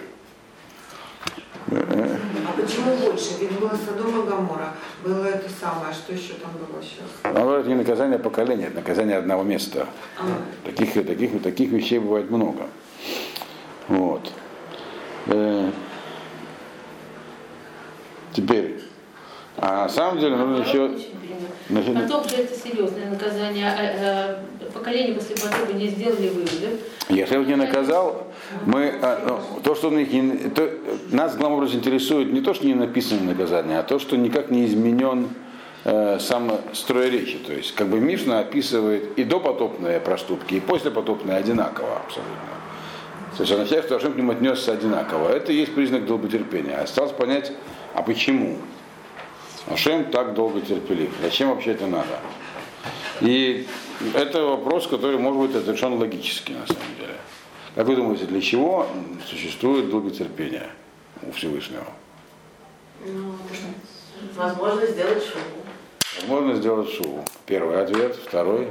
[1.70, 3.40] А почему больше?
[3.40, 7.08] Ведь было Содома Гамора, было это самое, что еще там было сейчас?
[7.24, 9.88] Он говорит, не наказание поколения, это наказание одного места.
[10.64, 12.68] Таких, таких, таких вещей бывает много.
[13.90, 14.32] Вот.
[15.28, 15.72] Э,
[18.38, 18.80] Теперь,
[19.58, 20.92] а на самом деле нужно еще...
[21.70, 23.68] значит, Потом же это серьезное наказание.
[23.68, 26.78] А, а, Поколение после потопа не сделали выводы.
[27.10, 28.27] Если я их не наказал,
[28.66, 30.70] мы, а, ну, то, что них не- то,
[31.12, 34.66] нас главным образом интересует не то, что не написано наказание, а то, что никак не
[34.66, 35.30] изменен
[35.84, 37.38] э, сам строй речи.
[37.38, 42.34] То есть, как бы Мишна описывает и допотопные проступки, и послепотопные одинаково абсолютно.
[43.38, 45.30] То есть означает, что Ашем к ним отнесся одинаково.
[45.30, 46.82] Это и есть признак долготерпения.
[46.82, 47.54] Осталось понять,
[47.94, 48.58] а почему?
[49.68, 51.12] Ашем так долго терпелив.
[51.22, 52.20] Зачем вообще это надо?
[53.22, 53.68] И
[54.14, 57.16] это вопрос, который может быть отрешен логически, на самом деле.
[57.78, 58.88] Как вы думаете, для чего
[59.30, 60.68] существует долготерпение
[61.22, 61.86] у Всевышнего?
[64.36, 65.42] Возможно сделать шоу.
[66.22, 67.24] Возможно сделать шоу.
[67.46, 68.68] Первый ответ, второй.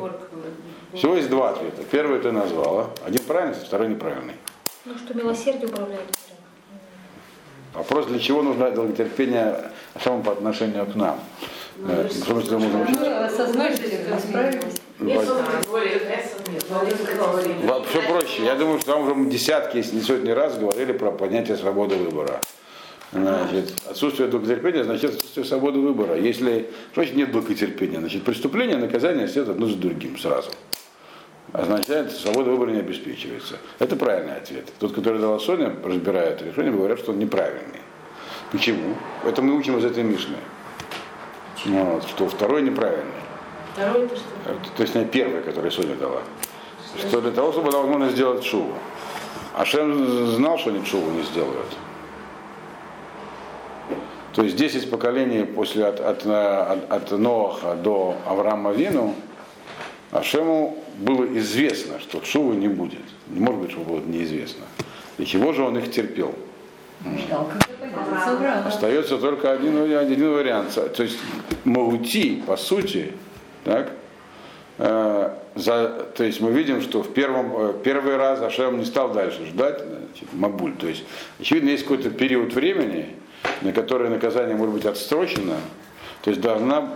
[0.92, 1.84] Всего есть два ответа.
[1.88, 2.90] Первый ты назвала.
[3.06, 4.34] Один правильный, второй неправильный.
[4.84, 6.18] Ну, что милосердие управляет.
[7.74, 9.70] Вопрос, для чего нужно долготерпение
[10.02, 11.20] самому по отношению к нам?
[11.78, 12.22] Можем-
[14.98, 15.58] Ну, осознать,
[16.94, 17.36] что сказал.
[17.84, 18.44] Все проще.
[18.44, 22.40] Я думаю, что там уже десятки, если не сотни раз говорили про понятие свободы выбора.
[23.12, 26.16] Значит, отсутствие долготерпения значит отсутствие свободы выбора.
[26.16, 30.50] Если значит нет долготерпения, значит преступление, наказание следует одно за другим сразу.
[31.52, 33.56] Означает, свобода выбора не обеспечивается.
[33.78, 34.64] Это правильный ответ.
[34.80, 37.80] Тот, который дала Соня, разбирая это решение, говорят, что он неправильный.
[38.50, 38.94] Почему?
[39.24, 40.36] Это мы учим из этой Мишны.
[41.66, 43.12] Вот, что второй неправильный.
[43.72, 44.26] Второе это что?
[44.76, 46.22] То есть не первый, который Соня дала.
[46.98, 48.72] Что для того, чтобы была возможность сделать шуву.
[49.54, 51.76] Ашем знал, что они шуву не сделают.
[54.34, 59.14] То есть 10 поколений после от, от, от, от Ноаха до Авраама Вину
[60.12, 63.00] Ашему было известно, что шувы не будет.
[63.28, 64.64] Не может быть, что будет неизвестно.
[65.16, 66.34] Для чего же он их терпел?
[68.66, 70.74] Остается только один, один вариант.
[70.74, 71.18] То есть
[71.64, 73.12] Маути, по сути,
[73.64, 73.90] Так?
[74.78, 79.12] Э, за, то есть мы видим, что в первом, э, первый раз Ашем не стал
[79.12, 80.74] дальше ждать, значит, Мабуль.
[80.74, 81.04] То есть,
[81.40, 83.16] очевидно, есть какой-то период времени,
[83.62, 85.56] на который наказание может быть отстрочено,
[86.22, 86.88] то есть должна,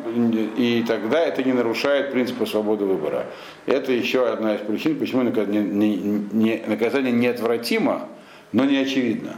[0.57, 3.27] и тогда это не нарушает принципа свободы выбора.
[3.67, 8.09] Это еще одна из причин, почему наказание неотвратимо,
[8.53, 9.37] но не очевидно.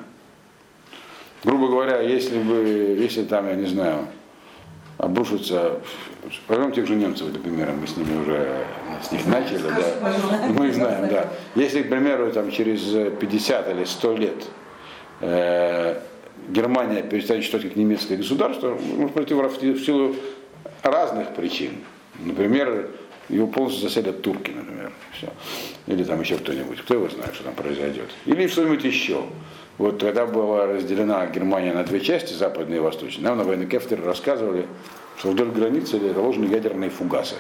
[1.45, 4.07] Грубо говоря, если бы, если там, я не знаю,
[4.99, 5.81] обрушится,
[6.47, 8.65] возьмем тех же немцев, например, мы с ними уже,
[9.03, 10.13] с них начали, да,
[10.51, 11.31] мы знаем, да.
[11.57, 12.83] Если, к примеру, там через
[13.19, 14.45] 50 или 100 лет
[15.21, 16.01] э,
[16.49, 19.35] Германия перестанет считать как немецкое государство, может пройти
[19.73, 20.15] в силу
[20.83, 21.79] разных причин.
[22.21, 22.91] Например,
[23.29, 24.93] его полностью заселят турки, например.
[25.17, 25.29] Все.
[25.87, 26.81] Или там еще кто-нибудь.
[26.83, 28.11] Кто его знает, что там произойдет.
[28.27, 29.25] Или что-нибудь еще.
[29.79, 34.05] Вот когда была разделена Германия на две части, западные и восточные, нам на военной кафедре
[34.05, 34.67] рассказывали,
[35.19, 37.37] что вдоль границы заложены ядерные фугасы.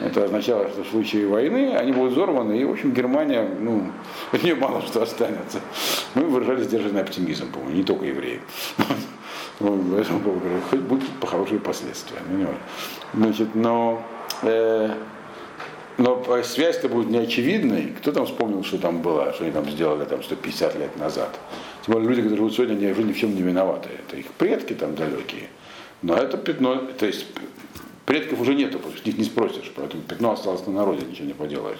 [0.00, 3.90] Это означало, что в случае войны они будут взорваны, и, в общем, Германия, ну,
[4.32, 5.60] от нее мало что останется.
[6.14, 8.40] Мы выражали сдержанный оптимизм, по-моему, не только евреи.
[9.58, 10.20] Поэтому
[10.70, 12.18] хоть будут по хорошие последствия.
[12.30, 12.48] Ну,
[13.14, 14.02] Значит, но,
[14.42, 14.90] э,
[15.98, 17.94] но связь-то будет неочевидной.
[17.98, 21.38] Кто там вспомнил, что там было, что они там сделали там 150 лет назад?
[21.84, 23.88] Тем более люди, которые живут сегодня, они уже ни в чем не виноваты.
[24.06, 25.48] Это их предки там далекие.
[26.02, 27.26] Но это пятно, то есть
[28.04, 31.32] предков уже нету, потому что их не спросишь, поэтому пятно осталось на народе, ничего не
[31.32, 31.78] поделаешь.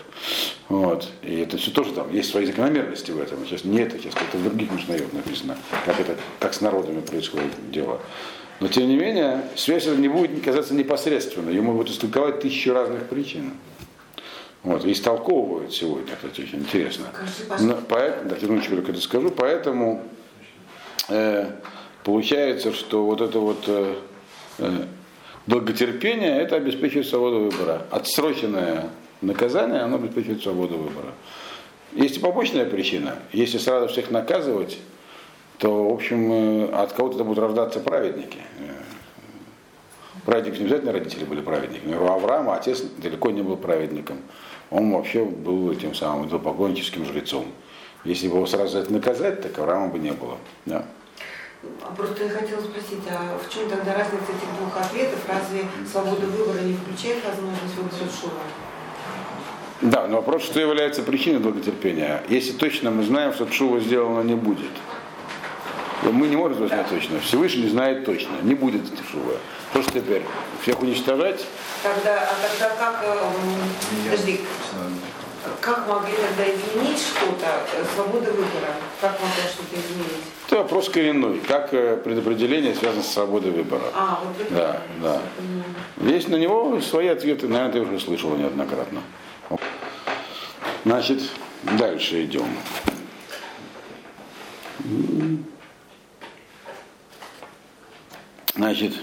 [0.69, 1.09] Вот.
[1.23, 3.45] И это все тоже там, есть свои закономерности в этом.
[3.47, 7.53] Сейчас не это, сейчас это в других мишнаев написано, как это, как с народами происходит
[7.71, 8.01] дело.
[8.59, 13.53] Но тем не менее, связь не будет казаться непосредственно, ее могут истолковать тысячи разных причин.
[14.67, 17.07] Вот, и истолковывают сегодня, это очень интересно.
[17.61, 20.03] Но, поэтому, да, я только это скажу, поэтому
[21.09, 21.51] э,
[22.07, 23.95] Получается, что вот это вот э,
[24.59, 24.71] э,
[25.49, 27.83] долготерпение, это обеспечивает свободу выбора.
[27.91, 28.91] Отсроченное
[29.23, 31.15] наказание, оно обеспечивает свободу выбора.
[31.95, 33.17] Есть и побочная причина.
[33.33, 34.79] Если сразу всех наказывать,
[35.59, 38.39] то, в общем, э, от кого-то будут рождаться праведники.
[40.25, 41.97] Праведники не обязательно родители были праведниками.
[41.97, 44.19] У Авраама отец далеко не был праведником.
[44.71, 47.47] Он вообще был тем самым идолопоклонническим жрецом.
[48.05, 50.39] Если бы его сразу это наказать, так Авраама бы не было.
[50.65, 50.85] Да.
[51.83, 55.19] А просто я хотела спросить, а в чем тогда разница этих двух ответов?
[55.29, 58.41] Разве свобода выбора не включает возможность выбрать Шува?
[59.83, 62.23] Да, но вопрос, что является причиной долготерпения.
[62.29, 64.71] Если точно мы знаем, что Шува сделано не будет.
[66.03, 67.21] Мы не можем знать точно.
[67.21, 68.33] Всевышний знает точно.
[68.43, 69.35] Не будет Шува.
[69.71, 70.23] Что ж теперь?
[70.63, 71.45] Всех уничтожать?
[71.83, 73.03] Тогда, а тогда как...
[73.03, 73.31] Э,
[74.05, 74.41] подожди,
[75.61, 78.75] как могли тогда изменить что-то, э, свобода выбора?
[79.01, 80.25] Как могла что-то изменить?
[80.47, 81.41] Это вопрос коренной.
[81.41, 83.83] Как э, предопределение связано с свободой выбора.
[83.95, 84.55] А, вот это.
[84.55, 86.09] Да, да.
[86.09, 89.03] Есть на него свои ответы, наверное, ты уже слышал неоднократно.
[90.85, 91.23] Значит,
[91.63, 92.47] дальше идем.
[98.57, 98.95] Значит,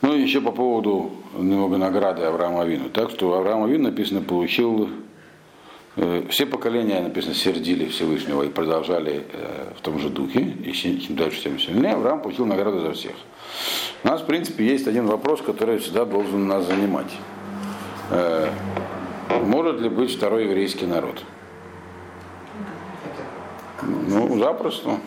[0.00, 2.88] ну еще по поводу немного награды Авраама Авину.
[2.88, 4.88] Так что Авраам Авин написано получил
[5.94, 11.16] Э, все поколения, написано, сердили Всевышнего и продолжали э, в том же духе, и чем
[11.16, 11.92] дальше, тем сильнее.
[11.92, 13.12] Авраам получил награду за всех.
[14.02, 17.12] У нас, в принципе, есть один вопрос, который всегда должен нас занимать.
[18.10, 18.50] Э,
[19.44, 21.22] может ли быть второй еврейский народ?
[23.82, 24.98] Ну, запросто.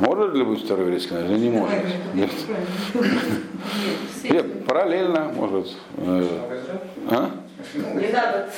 [0.00, 1.30] Может ли быть второй еврейский народ?
[1.30, 1.78] Не может.
[2.14, 2.30] Нет.
[4.24, 5.76] Нет, параллельно может.
[5.96, 7.30] А?
[7.74, 8.48] Не надо.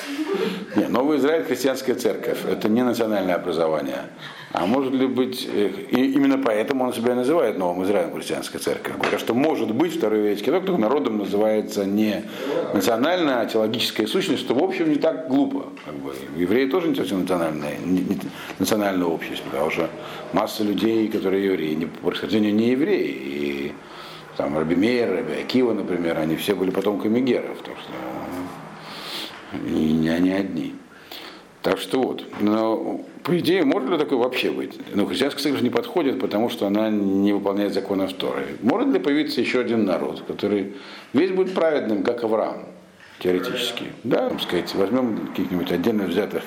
[0.77, 2.45] Не, Новый Израиль христианская церковь.
[2.45, 4.11] Это не национальное образование.
[4.53, 8.97] А может ли быть, э, и именно поэтому он себя называет Новым Израилем христианская церковь.
[8.97, 12.25] Говорят, что может быть второй еврейский народ, только народом называется не
[12.75, 15.67] национальная, а теологическая сущность, что в общем не так глупо.
[15.85, 16.15] Как бы.
[16.37, 18.19] Евреи тоже не совсем национальная, не, не,
[18.59, 19.89] национальное общество, потому что
[20.33, 23.07] масса людей, которые евреи, не, по происхождению не евреи.
[23.09, 23.73] И
[24.37, 27.59] там Раби Мейер, Раби Акива, например, они все были потомками геров.
[27.65, 27.93] Так что
[29.65, 30.75] и не они одни.
[31.63, 34.79] Так что вот, но по идее, может ли такое вообще быть?
[34.95, 38.57] Ну, христианская церковь не подходит, потому что она не выполняет законов Торы.
[38.63, 40.75] Может ли появиться еще один народ, который
[41.13, 42.65] весь будет праведным, как Авраам,
[43.19, 43.85] теоретически?
[44.05, 46.45] Да, так сказать, возьмем каких-нибудь отдельно взятых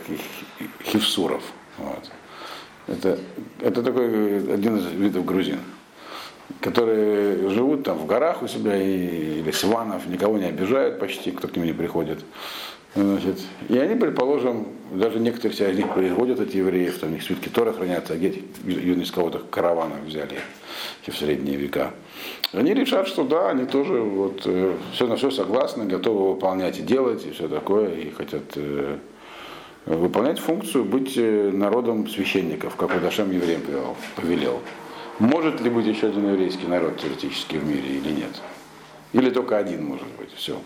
[0.83, 1.43] хивсуров.
[1.77, 2.11] Вот.
[2.87, 3.19] Это,
[3.61, 5.59] это такой один из видов грузин,
[6.59, 11.47] которые живут там в горах у себя и, или сванов, никого не обижают почти, кто
[11.47, 12.25] к ним не приходит.
[12.95, 13.39] Значит,
[13.69, 17.73] и они, предположим, даже некоторые из них производят эти евреев, там у них свитки Тора
[17.73, 18.29] хранятся, а где
[18.67, 20.37] из кого-то караванов взяли
[21.07, 21.91] в средние века.
[22.51, 26.83] Они решат, что да, они тоже вот, э, все на все согласны, готовы выполнять и
[26.83, 28.97] делать, и все такое, и хотят э,
[29.87, 34.59] выполнять функцию быть э, народом священников, как Удашем евреям повел- повелел.
[35.17, 38.41] Может ли быть еще один еврейский народ теоретически в мире или нет?
[39.13, 40.57] Или только один может быть, все.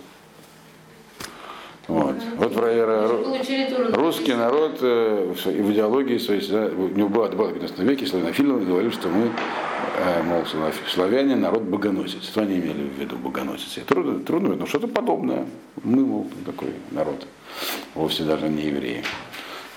[1.88, 2.16] Вот.
[2.36, 3.94] Вот Тору.
[3.94, 8.60] Русский народ э, в идеологии своей, всегда- у него было, было в 15 веке, славянофилы
[8.66, 9.30] говорили, что мы,
[9.98, 12.24] э, мол, славя- славяне, народ богоносец.
[12.24, 13.78] Что они имели в виду богоносец?
[13.78, 15.46] И Трудно, трудно, но что-то подобное.
[15.84, 17.26] Мы, мол, такой народ,
[17.96, 19.04] вовсе даже не евреи.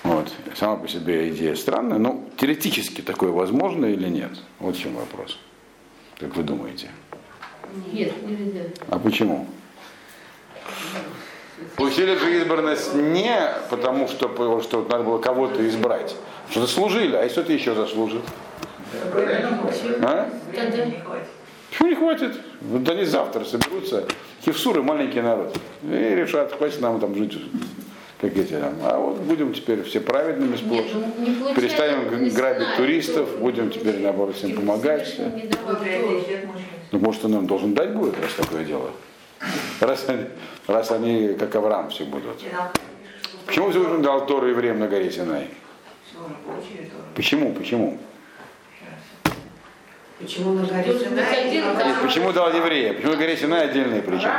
[0.03, 0.27] Вот.
[0.55, 4.31] Сама по себе идея странная, но теоретически такое возможно или нет?
[4.59, 5.37] Вот в чем вопрос.
[6.19, 6.89] Как вы думаете?
[7.93, 8.63] Нет, нельзя.
[8.89, 9.47] А почему?
[11.75, 13.35] Получили же избранность не
[13.69, 16.15] потому, что, что надо было кого-то избрать.
[16.49, 18.21] Что заслужили, а если кто-то еще заслужит?
[20.03, 20.29] А?
[21.69, 22.33] Почему не хватит?
[22.61, 24.05] Вот они завтра соберутся,
[24.43, 27.37] хевсуры маленький народ, и решат, хватит нам там жить,
[28.19, 28.73] как эти там.
[28.83, 30.85] А вот будем теперь все праведными нет, сплошь.
[30.93, 35.15] ну, не получается, Перестанем не грабить знаю, туристов, кто- будем теперь наоборот всем помогать.
[36.91, 38.91] Ну, может, он нам должен дать будет, раз такое дело.
[39.79, 40.25] Раз они,
[40.67, 42.41] раз они как Авраам все будут.
[43.45, 45.49] Почему Всевышний дал Тору евреям на горе Синай?
[47.15, 47.53] Почему?
[47.53, 47.97] Почему?
[50.19, 51.95] Почему на горе Синай?
[52.01, 52.95] Почему дал евреям?
[52.95, 54.33] Почему на горе Синай отдельные причины?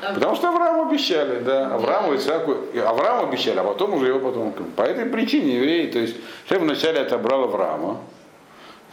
[0.00, 1.74] Потому что Аврааму обещали, да.
[1.74, 4.70] Аврааму, Исааку, и Аврааму обещали, а потом уже его потомкам.
[4.72, 6.16] По этой причине евреи, то есть
[6.48, 8.00] Шем вначале отобрал Авраама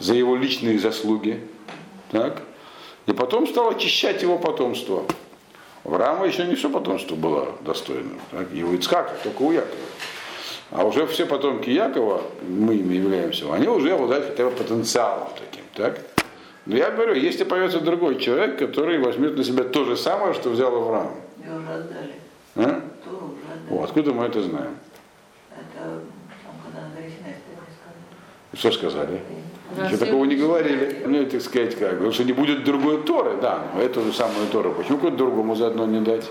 [0.00, 1.40] за его личные заслуги,
[2.10, 2.42] так,
[3.06, 5.04] и потом стал очищать его потомство.
[5.86, 9.76] Авраама еще не все потомство было достойным, так, и у Ицхака, только у Якова.
[10.72, 15.64] А уже все потомки Якова, мы ими являемся, они уже обладают хотя бы потенциалом таким,
[15.74, 16.00] так?
[16.66, 20.50] Но я говорю, если появится другой человек, который возьмет на себя то же самое, что
[20.50, 21.14] взял Авраам.
[21.38, 22.14] Ее уже отдали.
[22.56, 22.82] А?
[23.04, 23.80] Туру уже отдали.
[23.80, 24.76] О, откуда мы это знаем?
[25.52, 26.02] Это
[26.42, 28.58] там, когда на.
[28.58, 29.20] Что сказали?
[29.70, 31.02] Ничего такого не говорили.
[31.06, 34.46] Ну, так сказать, как, потому что не будет другой Торы, да, но эту же самую
[34.52, 34.72] Тору.
[34.72, 36.30] Почему какой-то другому заодно не дать?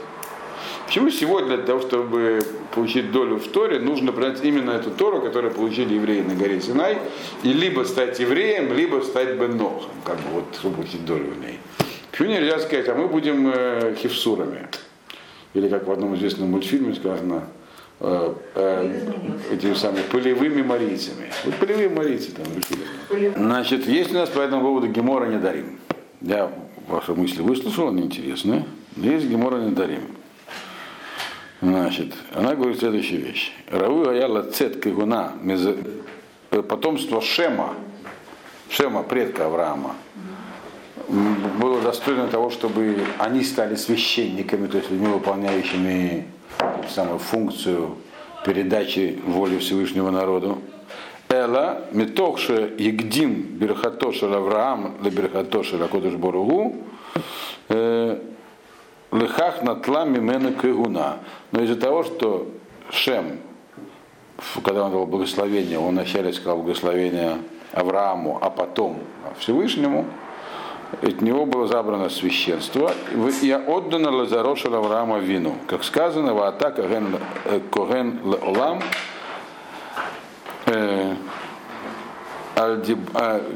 [0.86, 2.42] Почему сегодня для того, чтобы
[2.74, 7.00] получить долю в Торе, нужно принять именно эту Тору, которую получили евреи на горе Синай,
[7.44, 11.60] и либо стать евреем, либо стать Бенохом, как бы вот, чтобы получить долю в ней.
[12.12, 14.68] Почему нельзя сказать, а мы будем э, хевсурами?
[15.56, 17.48] Или как в одном известном мультфильме сказано,
[18.00, 21.32] э, э, этими самыми полевыми марийцами.
[21.44, 23.34] Вот полевые марийцы там решили.
[23.36, 25.80] Значит, есть у нас по этому поводу Гемора не дарим.
[26.22, 26.52] Я
[26.88, 28.66] ваши мысли выслушал, они интересные.
[28.96, 30.02] Но есть Гемора не дарим.
[31.62, 33.52] Значит, она говорит следующую вещь.
[33.70, 35.34] Равы аяла цет кигуна
[36.62, 37.74] потомство Шема,
[38.70, 39.96] Шема, предка Авраама,
[41.08, 46.26] было достойно того, чтобы они стали священниками, то есть людьми, выполняющими
[46.90, 47.96] самую функцию
[48.46, 50.60] передачи воли Всевышнего народу.
[51.30, 56.76] Эла метохше егдим берхатошер Авраам ле берхатошер Акодыш Боругу
[57.70, 58.20] э,
[59.12, 61.20] лыхах натла мимена кыгуна.
[61.52, 62.48] Но из-за того, что
[62.92, 63.40] Шем,
[64.64, 67.40] когда он дал благословение, он вначале сказал благословение
[67.72, 69.00] Аврааму, а потом
[69.40, 70.06] Всевышнему,
[71.02, 72.92] от него было забрано священство,
[73.42, 75.58] и отдано Лазароша Авраама вину.
[75.68, 76.88] Как сказано, в атака
[77.72, 78.82] Коген Олам,
[80.66, 81.18] в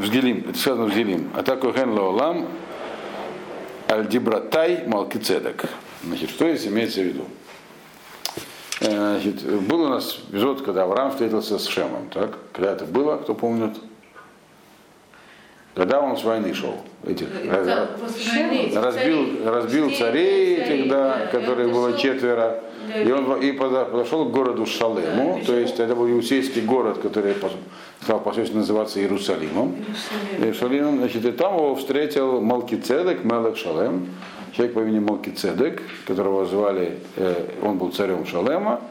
[0.09, 2.47] Гелим, это сказано в Гелим, атака Коген Олам,
[3.89, 5.65] Аль-Дибратай Малкицедек.
[6.03, 7.25] Значит, что здесь имеется в виду?
[8.81, 12.37] Э, Значит, был у нас эпизод, когда Авраам встретился с Шемом, так?
[12.53, 13.75] Когда это было, кто помнит?
[15.75, 22.59] Когда он с войны шел, этих, войны разбил, разбил царей, этих, да, он было четверо,
[22.95, 27.35] и он и подо- подошел к городу Шалему, то есть это был иудейский город, который
[28.01, 29.75] стал впоследствии называться Иерусалимом.
[30.39, 34.09] Иерусалимом, значит, и там его встретил Малкицедек, Мелек Шалем,
[34.53, 38.81] человек по имени Малкицедек, которого звали, э, он был царем Шалема,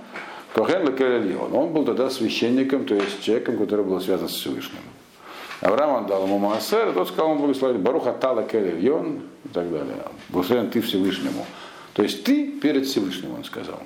[0.54, 1.54] Коген Лекелельон.
[1.54, 4.80] Он был тогда священником, то есть человеком, который был связан с Всевышним.
[5.61, 9.96] Авраам отдал ему Маасер, тот сказал ему благословить Барух Атала Келельон и так далее.
[10.28, 11.44] Благословен ты Всевышнему.
[11.94, 13.82] То есть ты перед Всевышним, он сказал.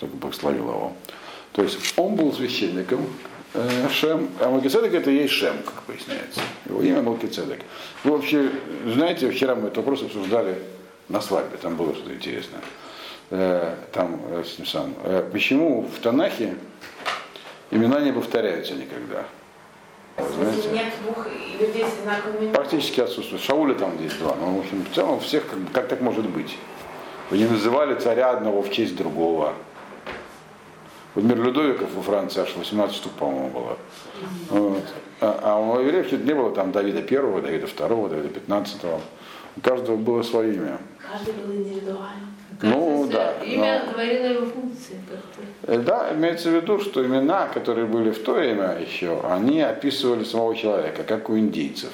[0.00, 0.92] Так благословил его.
[1.52, 3.06] То есть он был священником,
[3.52, 6.40] э, Шем, а Малкицедек это и есть Шем, как поясняется.
[6.66, 7.60] Его имя Малкицедек.
[8.02, 8.50] Вы вообще
[8.86, 10.58] знаете, вчера мы этот вопрос обсуждали
[11.08, 12.60] на свадьбе, там было что-то интересное.
[13.30, 16.56] Э, Там, э, с самым, э, почему в Танахе
[17.70, 19.24] имена не повторяются никогда?
[20.16, 20.68] Знаете?
[20.70, 21.26] Нет двух
[21.60, 22.54] людей с одинаковыми именами.
[22.54, 23.42] Практически отсутствует.
[23.42, 24.34] Шауля там здесь два.
[24.36, 26.56] Но, в общем, в целом всех, как, как так может быть?
[27.30, 29.54] Вы не называли царя одного в честь другого.
[31.14, 33.78] Например, Людовиков во Франции аж 18 штук, по-моему, было.
[34.50, 34.84] Вот.
[35.20, 39.00] А, а у евреев чуть не было там Давида первого, Давида второго, Давида пятнадцатого.
[39.56, 40.78] У каждого было свое имя.
[41.08, 42.33] Каждый был индивидуально.
[42.62, 45.72] Ну, да, Имя но- говорило его функции как-то.
[45.72, 50.24] Э, Да, имеется в виду, что имена, которые были в то время еще, они описывали
[50.24, 51.90] самого человека, как у индейцев.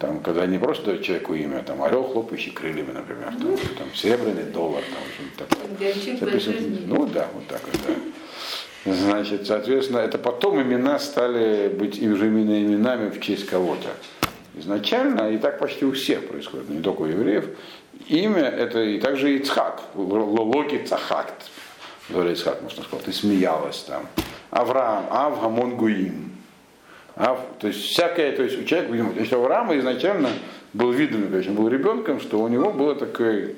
[0.00, 4.44] Там, когда не просто дают человеку имя, там орел, хлопающий крыльями, например, там, там серебряный
[4.44, 5.36] доллар, там что-нибудь
[6.18, 6.38] такое.
[6.40, 6.82] Жизни.
[6.86, 7.94] Ну да, вот так вот, да.
[8.92, 13.88] Значит, соответственно, это потом имена стали быть уже именно именами в честь кого-то.
[14.56, 17.46] Изначально, и так почти у всех происходит, не только у евреев,
[18.08, 21.34] имя это и также Ицхак, Локи Цахак,
[22.08, 24.06] говорит Ицхак, можно сказать, ты смеялась там.
[24.50, 26.32] Авраам, Авгамон Гуим.
[27.16, 30.30] Ав, то есть всякое, то есть у человека, видимо, то есть Авраам изначально
[30.72, 33.56] был видным, то есть он был ребенком, что у него было такой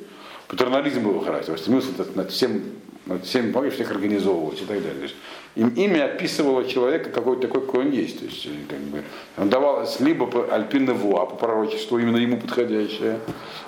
[0.49, 2.62] патернализм был характер, над- над всем,
[3.07, 4.95] над всем, помнишь, всех организовывать и так далее.
[4.95, 5.14] То есть
[5.57, 8.18] им, имя описывало человека какой-то такой, какой он есть.
[8.18, 9.05] То есть, э, как бы,
[9.36, 13.20] он давалось либо по альпинневуа, по пророчеству, именно ему подходящее,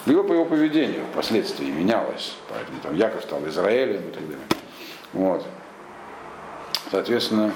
[0.04, 2.34] либо по его поведению впоследствии менялось.
[2.48, 4.46] Поэтому там Яков стал Израилем и так далее.
[5.12, 5.46] Вот.
[6.90, 7.52] Соответственно,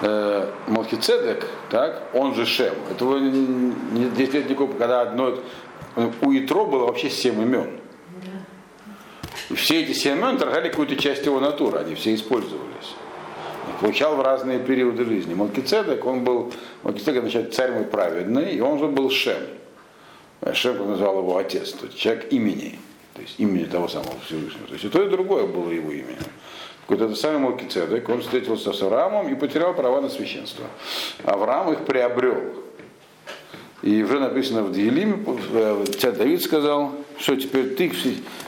[0.00, 2.74] э, Малкицедек, так, он же Шем.
[2.90, 5.38] Этого не- здесь нет никакого, когда одно,
[6.22, 7.80] у Итро было вообще семь имен.
[9.50, 12.94] И все эти семь имен отражали какую-то часть его натуры, они все использовались.
[13.80, 15.34] Получал в разные периоды жизни.
[15.34, 16.52] Малкицедек, он был,
[16.82, 19.42] Малкицедек, значит, царь мой праведный, и он же был Шем.
[20.52, 22.78] Шем назвал его отец, то есть человек имени,
[23.14, 24.66] то есть имени того самого Всевышнего.
[24.66, 26.24] То есть и то, и другое было его именем.
[26.88, 30.64] Вот это самый Малкицедек, он встретился с Авраамом и потерял права на священство.
[31.24, 32.54] Авраам их приобрел.
[33.82, 37.92] И уже написано в Диелиме, э, царь Давид сказал, что теперь ты,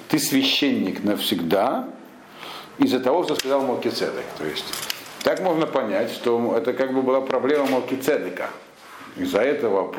[0.09, 1.89] ты священник навсегда
[2.79, 4.25] из-за того, что сказал Малкицедек.
[4.39, 4.65] То есть
[5.23, 8.51] так можно понять, что это как бы была проблема Малкицедека.
[9.17, 9.93] Из-за этого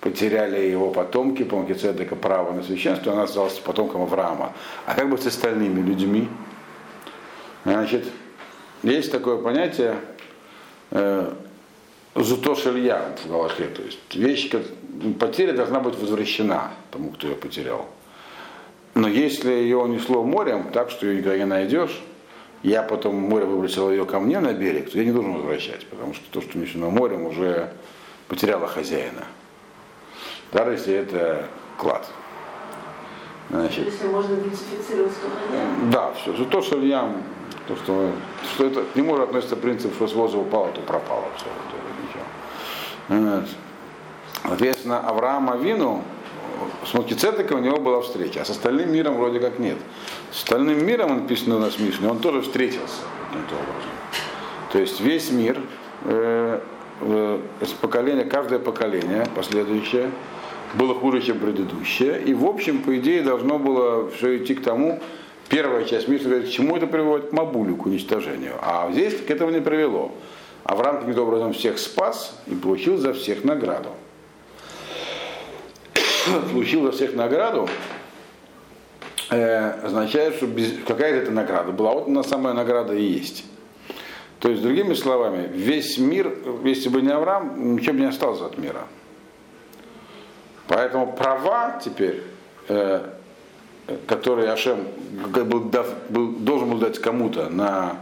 [0.00, 4.52] потеряли его потомки по Малкицедека право на священство, он остался потомком Авраама.
[4.86, 6.28] А как бы с остальными людьми?
[7.64, 8.04] Значит,
[8.82, 9.96] есть такое понятие
[10.92, 11.32] э,
[12.14, 14.50] зутош Илья в Галахе, то есть вещь,
[15.18, 17.86] потеря должна быть возвращена тому, кто ее потерял.
[18.94, 22.00] Но если ее унесло морем, так что ее никогда не найдешь,
[22.62, 26.14] я потом море выбросил ее ко мне на берег, то я не должен возвращать, потому
[26.14, 27.72] что то, что унесено морем, уже
[28.28, 29.24] потеряло хозяина.
[30.52, 31.46] Даже если это
[31.76, 32.06] клад.
[33.50, 35.90] Значит, Если можно идентифицировать, хозяин.
[35.90, 36.32] да, все.
[36.44, 37.10] То, что я,
[37.66, 38.12] то, что,
[38.54, 41.46] что это к нему относится принцип, что с воза упало, то пропало все.
[41.46, 43.36] То, ничего.
[43.36, 43.48] Вот.
[44.42, 46.02] Соответственно, Авраама Вину
[46.84, 49.76] с Мелкицедеком у него была встреча, а с остальным миром вроде как нет.
[50.32, 53.02] С остальным миром, написано у нас в Мишне, он тоже встретился.
[54.72, 55.60] То есть весь мир,
[56.04, 56.60] э,
[57.00, 60.10] э, с поколения, каждое поколение последующее
[60.74, 62.22] было хуже, чем предыдущее.
[62.22, 65.00] И в общем, по идее, должно было все идти к тому,
[65.48, 68.54] первая часть Мишны говорит, к чему это приводит к Мабулю, к уничтожению.
[68.60, 70.12] А здесь к этому не привело.
[70.64, 73.90] Авраам каким-то образом всех спас и получил за всех награду.
[76.52, 77.68] получил за всех награду,
[79.30, 80.46] э, означает, что
[80.86, 81.92] какая-то это награда была.
[81.92, 83.44] Вот она самая награда и есть.
[84.40, 86.32] То есть, другими словами, весь мир,
[86.64, 88.86] если бы не Авраам, ничего бы не осталось от мира.
[90.68, 92.22] Поэтому права теперь,
[92.68, 93.00] э,
[94.06, 94.86] которые Ашем
[95.32, 97.96] как бы дав- был- должен был дать кому-то на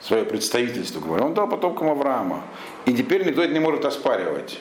[0.00, 2.42] свое представительство, говоря, он дал потомкам Авраама.
[2.86, 4.60] И теперь никто это не может оспаривать.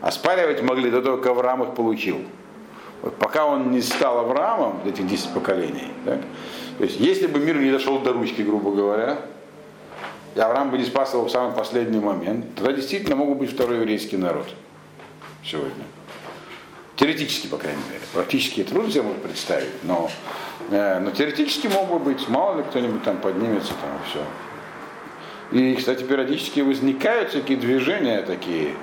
[0.00, 2.18] Оспаривать могли до того, как Авраам их получил.
[3.02, 6.20] Вот пока он не стал Авраамом, этих 10 поколений, так,
[6.78, 9.18] то есть если бы мир не дошел до ручки, грубо говоря,
[10.34, 13.52] и Авраам бы не спас его в самый последний момент, тогда действительно мог бы быть
[13.52, 14.46] второй еврейский народ
[15.44, 15.84] сегодня.
[16.96, 18.02] Теоретически, по крайней мере.
[18.12, 20.10] Практически это трудно себе может представить, но,
[20.70, 24.24] э, но теоретически мог бы быть, мало ли кто-нибудь там поднимется там и все.
[25.50, 28.74] И, кстати, периодически возникают всякие движения такие,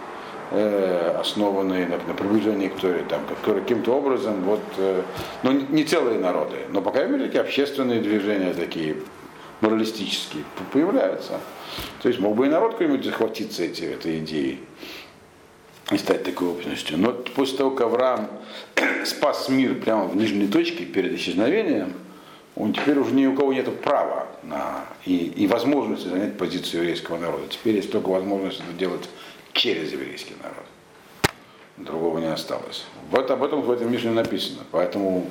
[0.52, 5.02] э, основанные на, на приближении к Торе, там, которые каким-то образом, вот, э,
[5.44, 8.98] ну, не- целые народы, но, по крайней мере, такие общественные движения такие,
[9.62, 11.40] моралистические, появляются.
[12.02, 14.60] То есть мог бы и народ какой-нибудь захватиться эти, этой идеей
[15.92, 16.98] и стать такой общностью.
[16.98, 18.30] Но после того, как Авраам
[19.06, 21.94] спас мир прямо в нижней точке перед исчезновением,
[22.56, 27.18] он теперь уже ни у кого нет права на, и, и возможности занять позицию еврейского
[27.18, 27.44] народа.
[27.50, 29.10] Теперь есть только возможность это делать
[29.56, 30.66] через еврейский народ.
[31.78, 32.86] Другого не осталось.
[33.10, 34.64] Вот об этом в этом Мишне написано.
[34.72, 35.30] Поэтому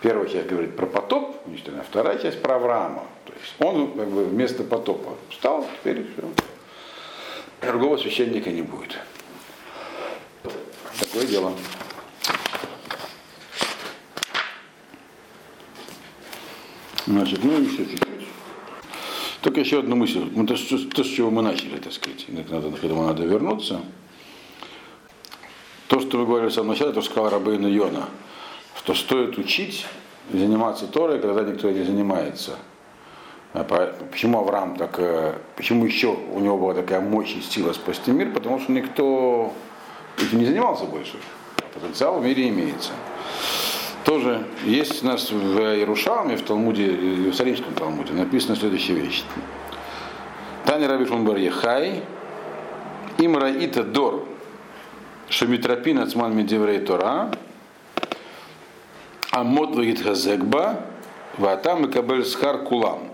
[0.00, 3.04] первая часть говорит про потоп, а вторая часть про Авраама.
[3.26, 6.28] То есть он как бы вместо потопа встал, теперь все.
[7.60, 8.96] Другого священника не будет.
[10.98, 11.52] Такое дело.
[17.06, 18.17] Значит, ну еще чуть-чуть.
[19.40, 20.28] Только еще одну мысль.
[20.34, 23.80] Ну, то, то, с чего мы начали, так сказать, надо, к этому надо вернуться.
[25.86, 28.08] То, что вы говорили в самом начале, то, что сказал Рабейн Йона,
[28.76, 29.86] что стоит учить
[30.32, 32.58] заниматься Торой, когда никто не занимается.
[33.54, 33.64] А
[34.10, 38.32] почему Авраам так, э, почему еще у него была такая мощь и сила спасти мир?
[38.32, 39.54] Потому что никто
[40.18, 41.16] этим не занимался больше.
[41.72, 42.92] Потенциал в мире имеется
[44.04, 49.22] тоже есть у нас в Иерушалме, в Талмуде, в Иерусалимском Талмуде, написана следующая вещь.
[50.64, 52.02] Тани Раби Шунбар Ехай,
[53.18, 54.26] им раита дор,
[55.28, 57.30] шамитропин ацман медеврей Тора,
[59.30, 60.84] а мод вагит хазекба,
[61.36, 63.10] ватам и кабель схар кулам.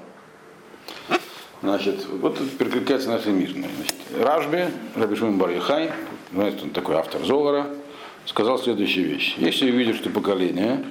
[1.63, 3.69] Значит, вот это перекликается нашей мирной.
[3.77, 4.67] Значит, Ражби,
[4.97, 5.93] Раби Шунбар Ехай,
[6.33, 7.69] знаете, он такой автор Золора,
[8.27, 9.35] сказал следующую вещь.
[9.39, 10.85] Если видишь, что поколение,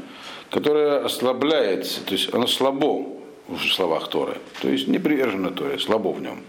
[0.50, 3.08] которое ослабляется, то есть оно слабо
[3.48, 6.42] в словах Торы, то есть не привержено Торе, слабо в нем,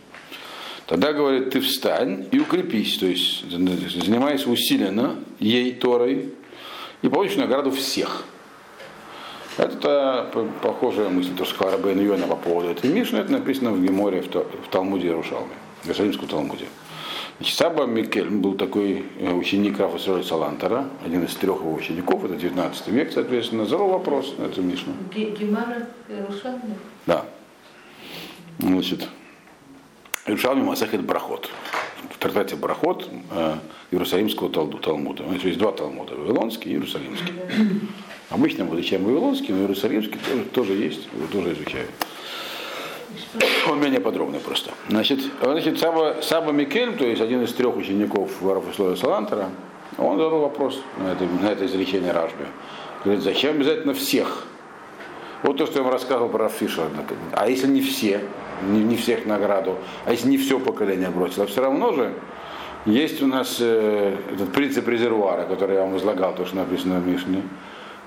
[0.87, 6.35] тогда говорит, ты встань и укрепись, то есть занимайся усиленно ей Торой
[7.03, 8.25] и получишь награду всех.
[9.57, 10.31] Это
[10.63, 14.21] похожая мысль, то, что сказал Рабейн Йона по поводу этой Мишны, это написано в Геморе,
[14.21, 16.65] в Талмуде Иерушалме, в Иерусалимском Талмуде.
[17.39, 22.37] Значит, Саба Микель был такой э, ученик Рафа Салантера, один из трех его учеников, это
[22.37, 24.95] 19 век, соответственно, задал вопрос на эту Мишну.
[25.13, 26.77] Гемара Иерушалми?
[27.07, 27.25] Да.
[28.61, 29.09] Значит,
[30.27, 31.51] Иерушалми Масахет Брахот.
[32.11, 33.57] В трактате Брахот э,
[33.91, 35.25] Иерусалимского Талмуда.
[35.25, 37.33] Значит, есть два Талмуда, Вавилонский и Иерусалимский.
[38.31, 41.89] Обычно мы изучаем Вавилонский, но Иерусалимский тоже, тоже есть, его тоже изучаю.
[43.69, 44.73] Он менее подробный просто.
[44.89, 49.51] Значит, значит Саба, Саба Микель, то есть один из трех учеников Варафуслоя Салантера,
[49.99, 52.47] он задал вопрос на это, на это изречение Ражби.
[53.05, 54.47] Говорит, зачем обязательно всех?
[55.43, 56.89] Вот то, что я вам рассказывал про Рафиша.
[57.33, 58.21] А если не все,
[58.63, 62.15] не, не всех награду, а если не все поколение бросило, все равно же
[62.87, 67.07] есть у нас э, этот принцип резервуара, который я вам излагал, то, что написано в
[67.07, 67.43] Мишне.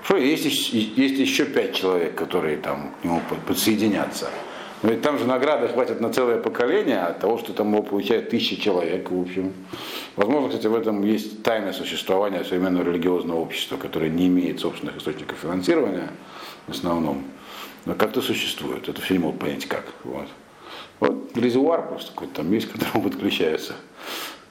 [0.04, 4.30] Что есть, есть еще пять человек, которые там к нему подсоединятся.
[4.82, 8.56] Ведь там же награды хватит на целое поколение от того, что там его получает тысячи
[8.60, 9.52] человек, в общем.
[10.14, 15.38] Возможно, кстати, в этом есть тайное существование современного религиозного общества, которое не имеет собственных источников
[15.38, 16.10] финансирования
[16.68, 17.24] в основном,
[17.86, 18.88] но как-то существует.
[18.88, 19.84] Это все не могут понять как.
[20.04, 20.28] Вот.
[21.00, 23.74] Вот резервуар просто какой-то там есть, к которому подключается.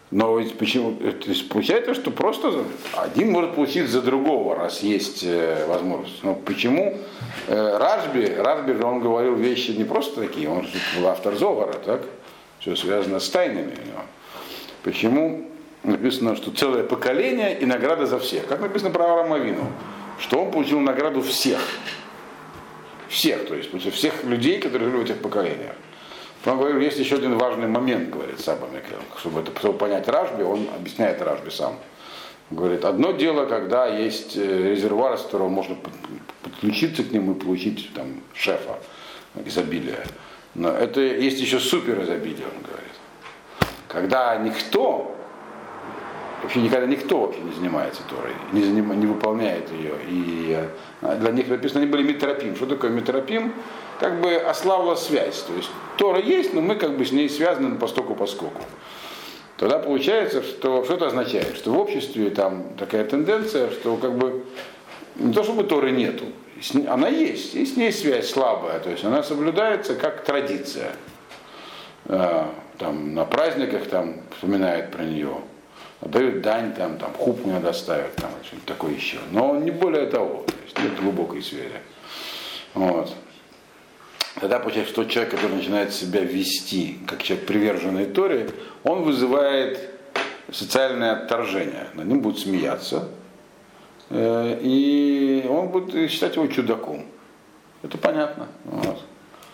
[0.10, 0.94] Но ведь почему?
[0.96, 6.24] То есть получается, что просто один может получить за другого, раз есть э, возможность.
[6.24, 6.98] Но почему
[7.48, 12.04] э, Ражби, Ражби он говорил вещи не просто такие, он же был автор Зовара, так?
[12.60, 13.76] Все связано с тайнами.
[14.84, 15.50] Почему
[15.84, 18.48] написано, что целое поколение и награда за всех?
[18.48, 19.66] Как написано про Авраама Вину,
[20.20, 21.60] что он получил награду всех.
[23.10, 25.76] Всех, то есть всех людей, которые жили в этих поколениях.
[26.48, 30.44] Он говорит, есть еще один важный момент, говорит Саба Микел, чтобы, это, чтобы понять Ражби,
[30.44, 31.76] он объясняет Ражби сам.
[32.52, 35.76] Говорит, одно дело, когда есть э, резервуар, с которого можно
[36.42, 38.80] подключиться к нему и получить там шефа
[39.44, 40.06] изобилия.
[40.56, 42.94] Но это есть еще супер изобилие, он говорит.
[43.90, 45.14] Когда никто,
[46.42, 49.96] вообще никогда никто вообще не занимается Торой, не, заним, не выполняет ее.
[50.08, 50.58] И
[51.02, 52.56] э, для них написано, они были метропим.
[52.56, 53.54] Что такое метропим?
[54.00, 55.42] Как бы ослабла связь.
[55.42, 58.62] То есть Тора есть, но мы как бы с ней связаны по стоку поскольку.
[59.58, 61.56] Тогда получается, что что это означает?
[61.56, 64.46] Что в обществе там такая тенденция, что как бы
[65.16, 66.26] не то чтобы Торы нету,
[66.88, 70.92] она есть, и с ней связь слабая, то есть она соблюдается как традиция.
[72.06, 75.38] А, там, на праздниках там вспоминают про нее,
[76.02, 79.18] дают дань, там, там хупу надо ставить, там что-то такое еще.
[79.32, 81.82] Но не более того, то есть нет глубокой связи.
[82.76, 83.12] Вот
[84.40, 88.50] тогда получается, тот человек, который начинает себя вести как человек приверженный Торе,
[88.84, 89.80] он вызывает
[90.52, 91.88] социальное отторжение.
[91.94, 93.10] На ним будут смеяться,
[94.10, 97.06] э, и он будет считать его чудаком.
[97.84, 98.48] Это понятно.
[98.66, 99.04] Вот.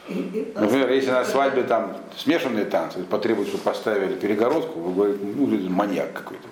[0.08, 6.14] Например, если на свадьбе там смешанные танцы, потребуют, чтобы поставили перегородку, вы говорите, ну, маньяк
[6.14, 6.48] какой-то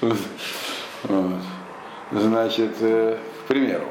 [0.00, 1.38] там.
[2.12, 3.86] Значит, э, к примеру.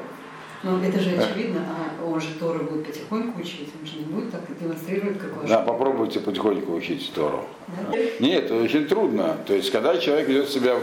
[0.64, 4.32] Ну, это же очевидно, а он же Торы будет потихоньку учить, он же не будет
[4.32, 7.46] так демонстрировать, какой Да, попробуйте потихоньку учить Тору.
[7.92, 7.98] Да?
[8.20, 9.38] Нет, это очень трудно.
[9.48, 10.76] То есть, когда человек ведет себя...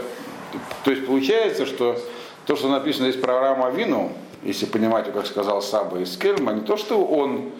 [0.83, 1.97] То есть, получается, что
[2.45, 4.11] то, что написано здесь про Авраама Авину,
[4.43, 7.51] если понимать, как сказал Саба из Кельма, не то, что он...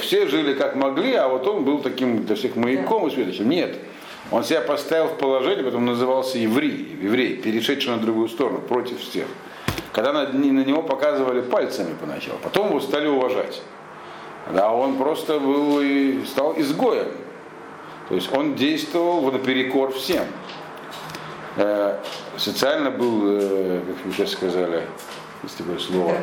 [0.00, 3.50] Все жили как могли, а вот он был таким для всех маяком и светочем.
[3.50, 3.76] Нет.
[4.30, 9.26] Он себя поставил в положение, потом назывался еврей, еврей, перешедший на другую сторону, против всех.
[9.98, 13.60] Когда на, на него показывали пальцами поначалу, потом его стали уважать.
[14.52, 17.08] Да, он просто был и стал изгоем.
[18.08, 20.22] То есть он действовал наперекор всем.
[21.56, 21.98] Э,
[22.36, 24.86] социально был, э, как вы сейчас сказали,
[25.42, 26.14] есть такое слово,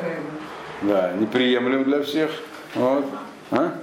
[0.82, 2.32] да, неприемлем для всех.
[2.76, 3.04] Вот.
[3.52, 3.74] А?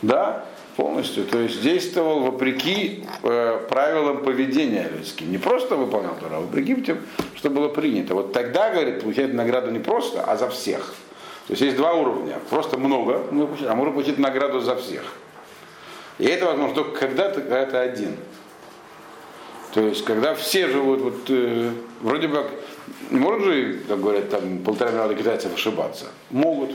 [0.00, 0.44] Да,
[0.76, 1.24] полностью.
[1.24, 5.30] То есть действовал вопреки э, правилам поведения людским.
[5.30, 6.98] Не просто выполнял Тору, а вопреки тем,
[7.34, 8.14] что было принято.
[8.14, 10.94] Вот тогда, говорит, получает награду не просто, а за всех.
[11.46, 12.38] То есть есть два уровня.
[12.50, 15.02] Просто много, получаем, а можно получить награду за всех.
[16.18, 18.16] И это возможно только когда ты, когда ты один.
[19.72, 21.70] То есть, когда все живут, вот, э,
[22.00, 22.46] вроде бы,
[23.10, 26.06] не может же, как говорят, там, полтора миллиона китайцев ошибаться?
[26.30, 26.70] Могут.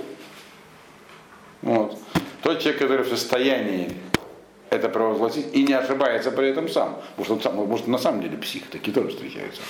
[1.64, 1.97] Вот.
[2.42, 3.92] Тот человек, который в состоянии
[4.72, 7.02] это провозгласить и не ошибается при этом сам.
[7.18, 9.62] Потому что он сам, может, на самом деле псих, такие тоже встречаются.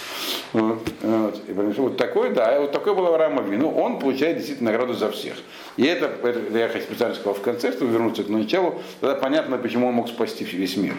[0.54, 0.88] Вот.
[1.02, 1.42] Вот.
[1.48, 5.38] И вот такой, да, вот такой был Авраам Авину, он получает действительно награду за всех.
[5.76, 9.88] И это, это я специально сказал в конце, чтобы вернуться к началу, тогда понятно, почему
[9.88, 10.94] он мог спасти весь мир.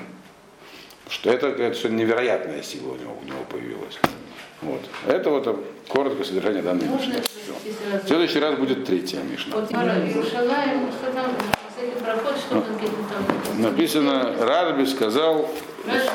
[1.08, 4.00] Что это, это что невероятная сила у него, у него появилась.
[4.62, 4.80] Вот.
[5.06, 7.22] Это вот коротко содержание данной Можно Мишны.
[8.02, 9.56] В следующий раз будет третья Мишна.
[9.56, 9.70] Вот
[13.58, 15.48] написано Радби сказал,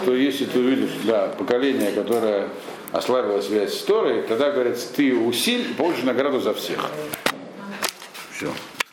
[0.02, 2.50] что если ты увидишь да, поколение, которое
[2.92, 6.90] ослабило связь с Торой, тогда, говорит, ты усиль получишь награду за всех.
[8.32, 8.48] Все.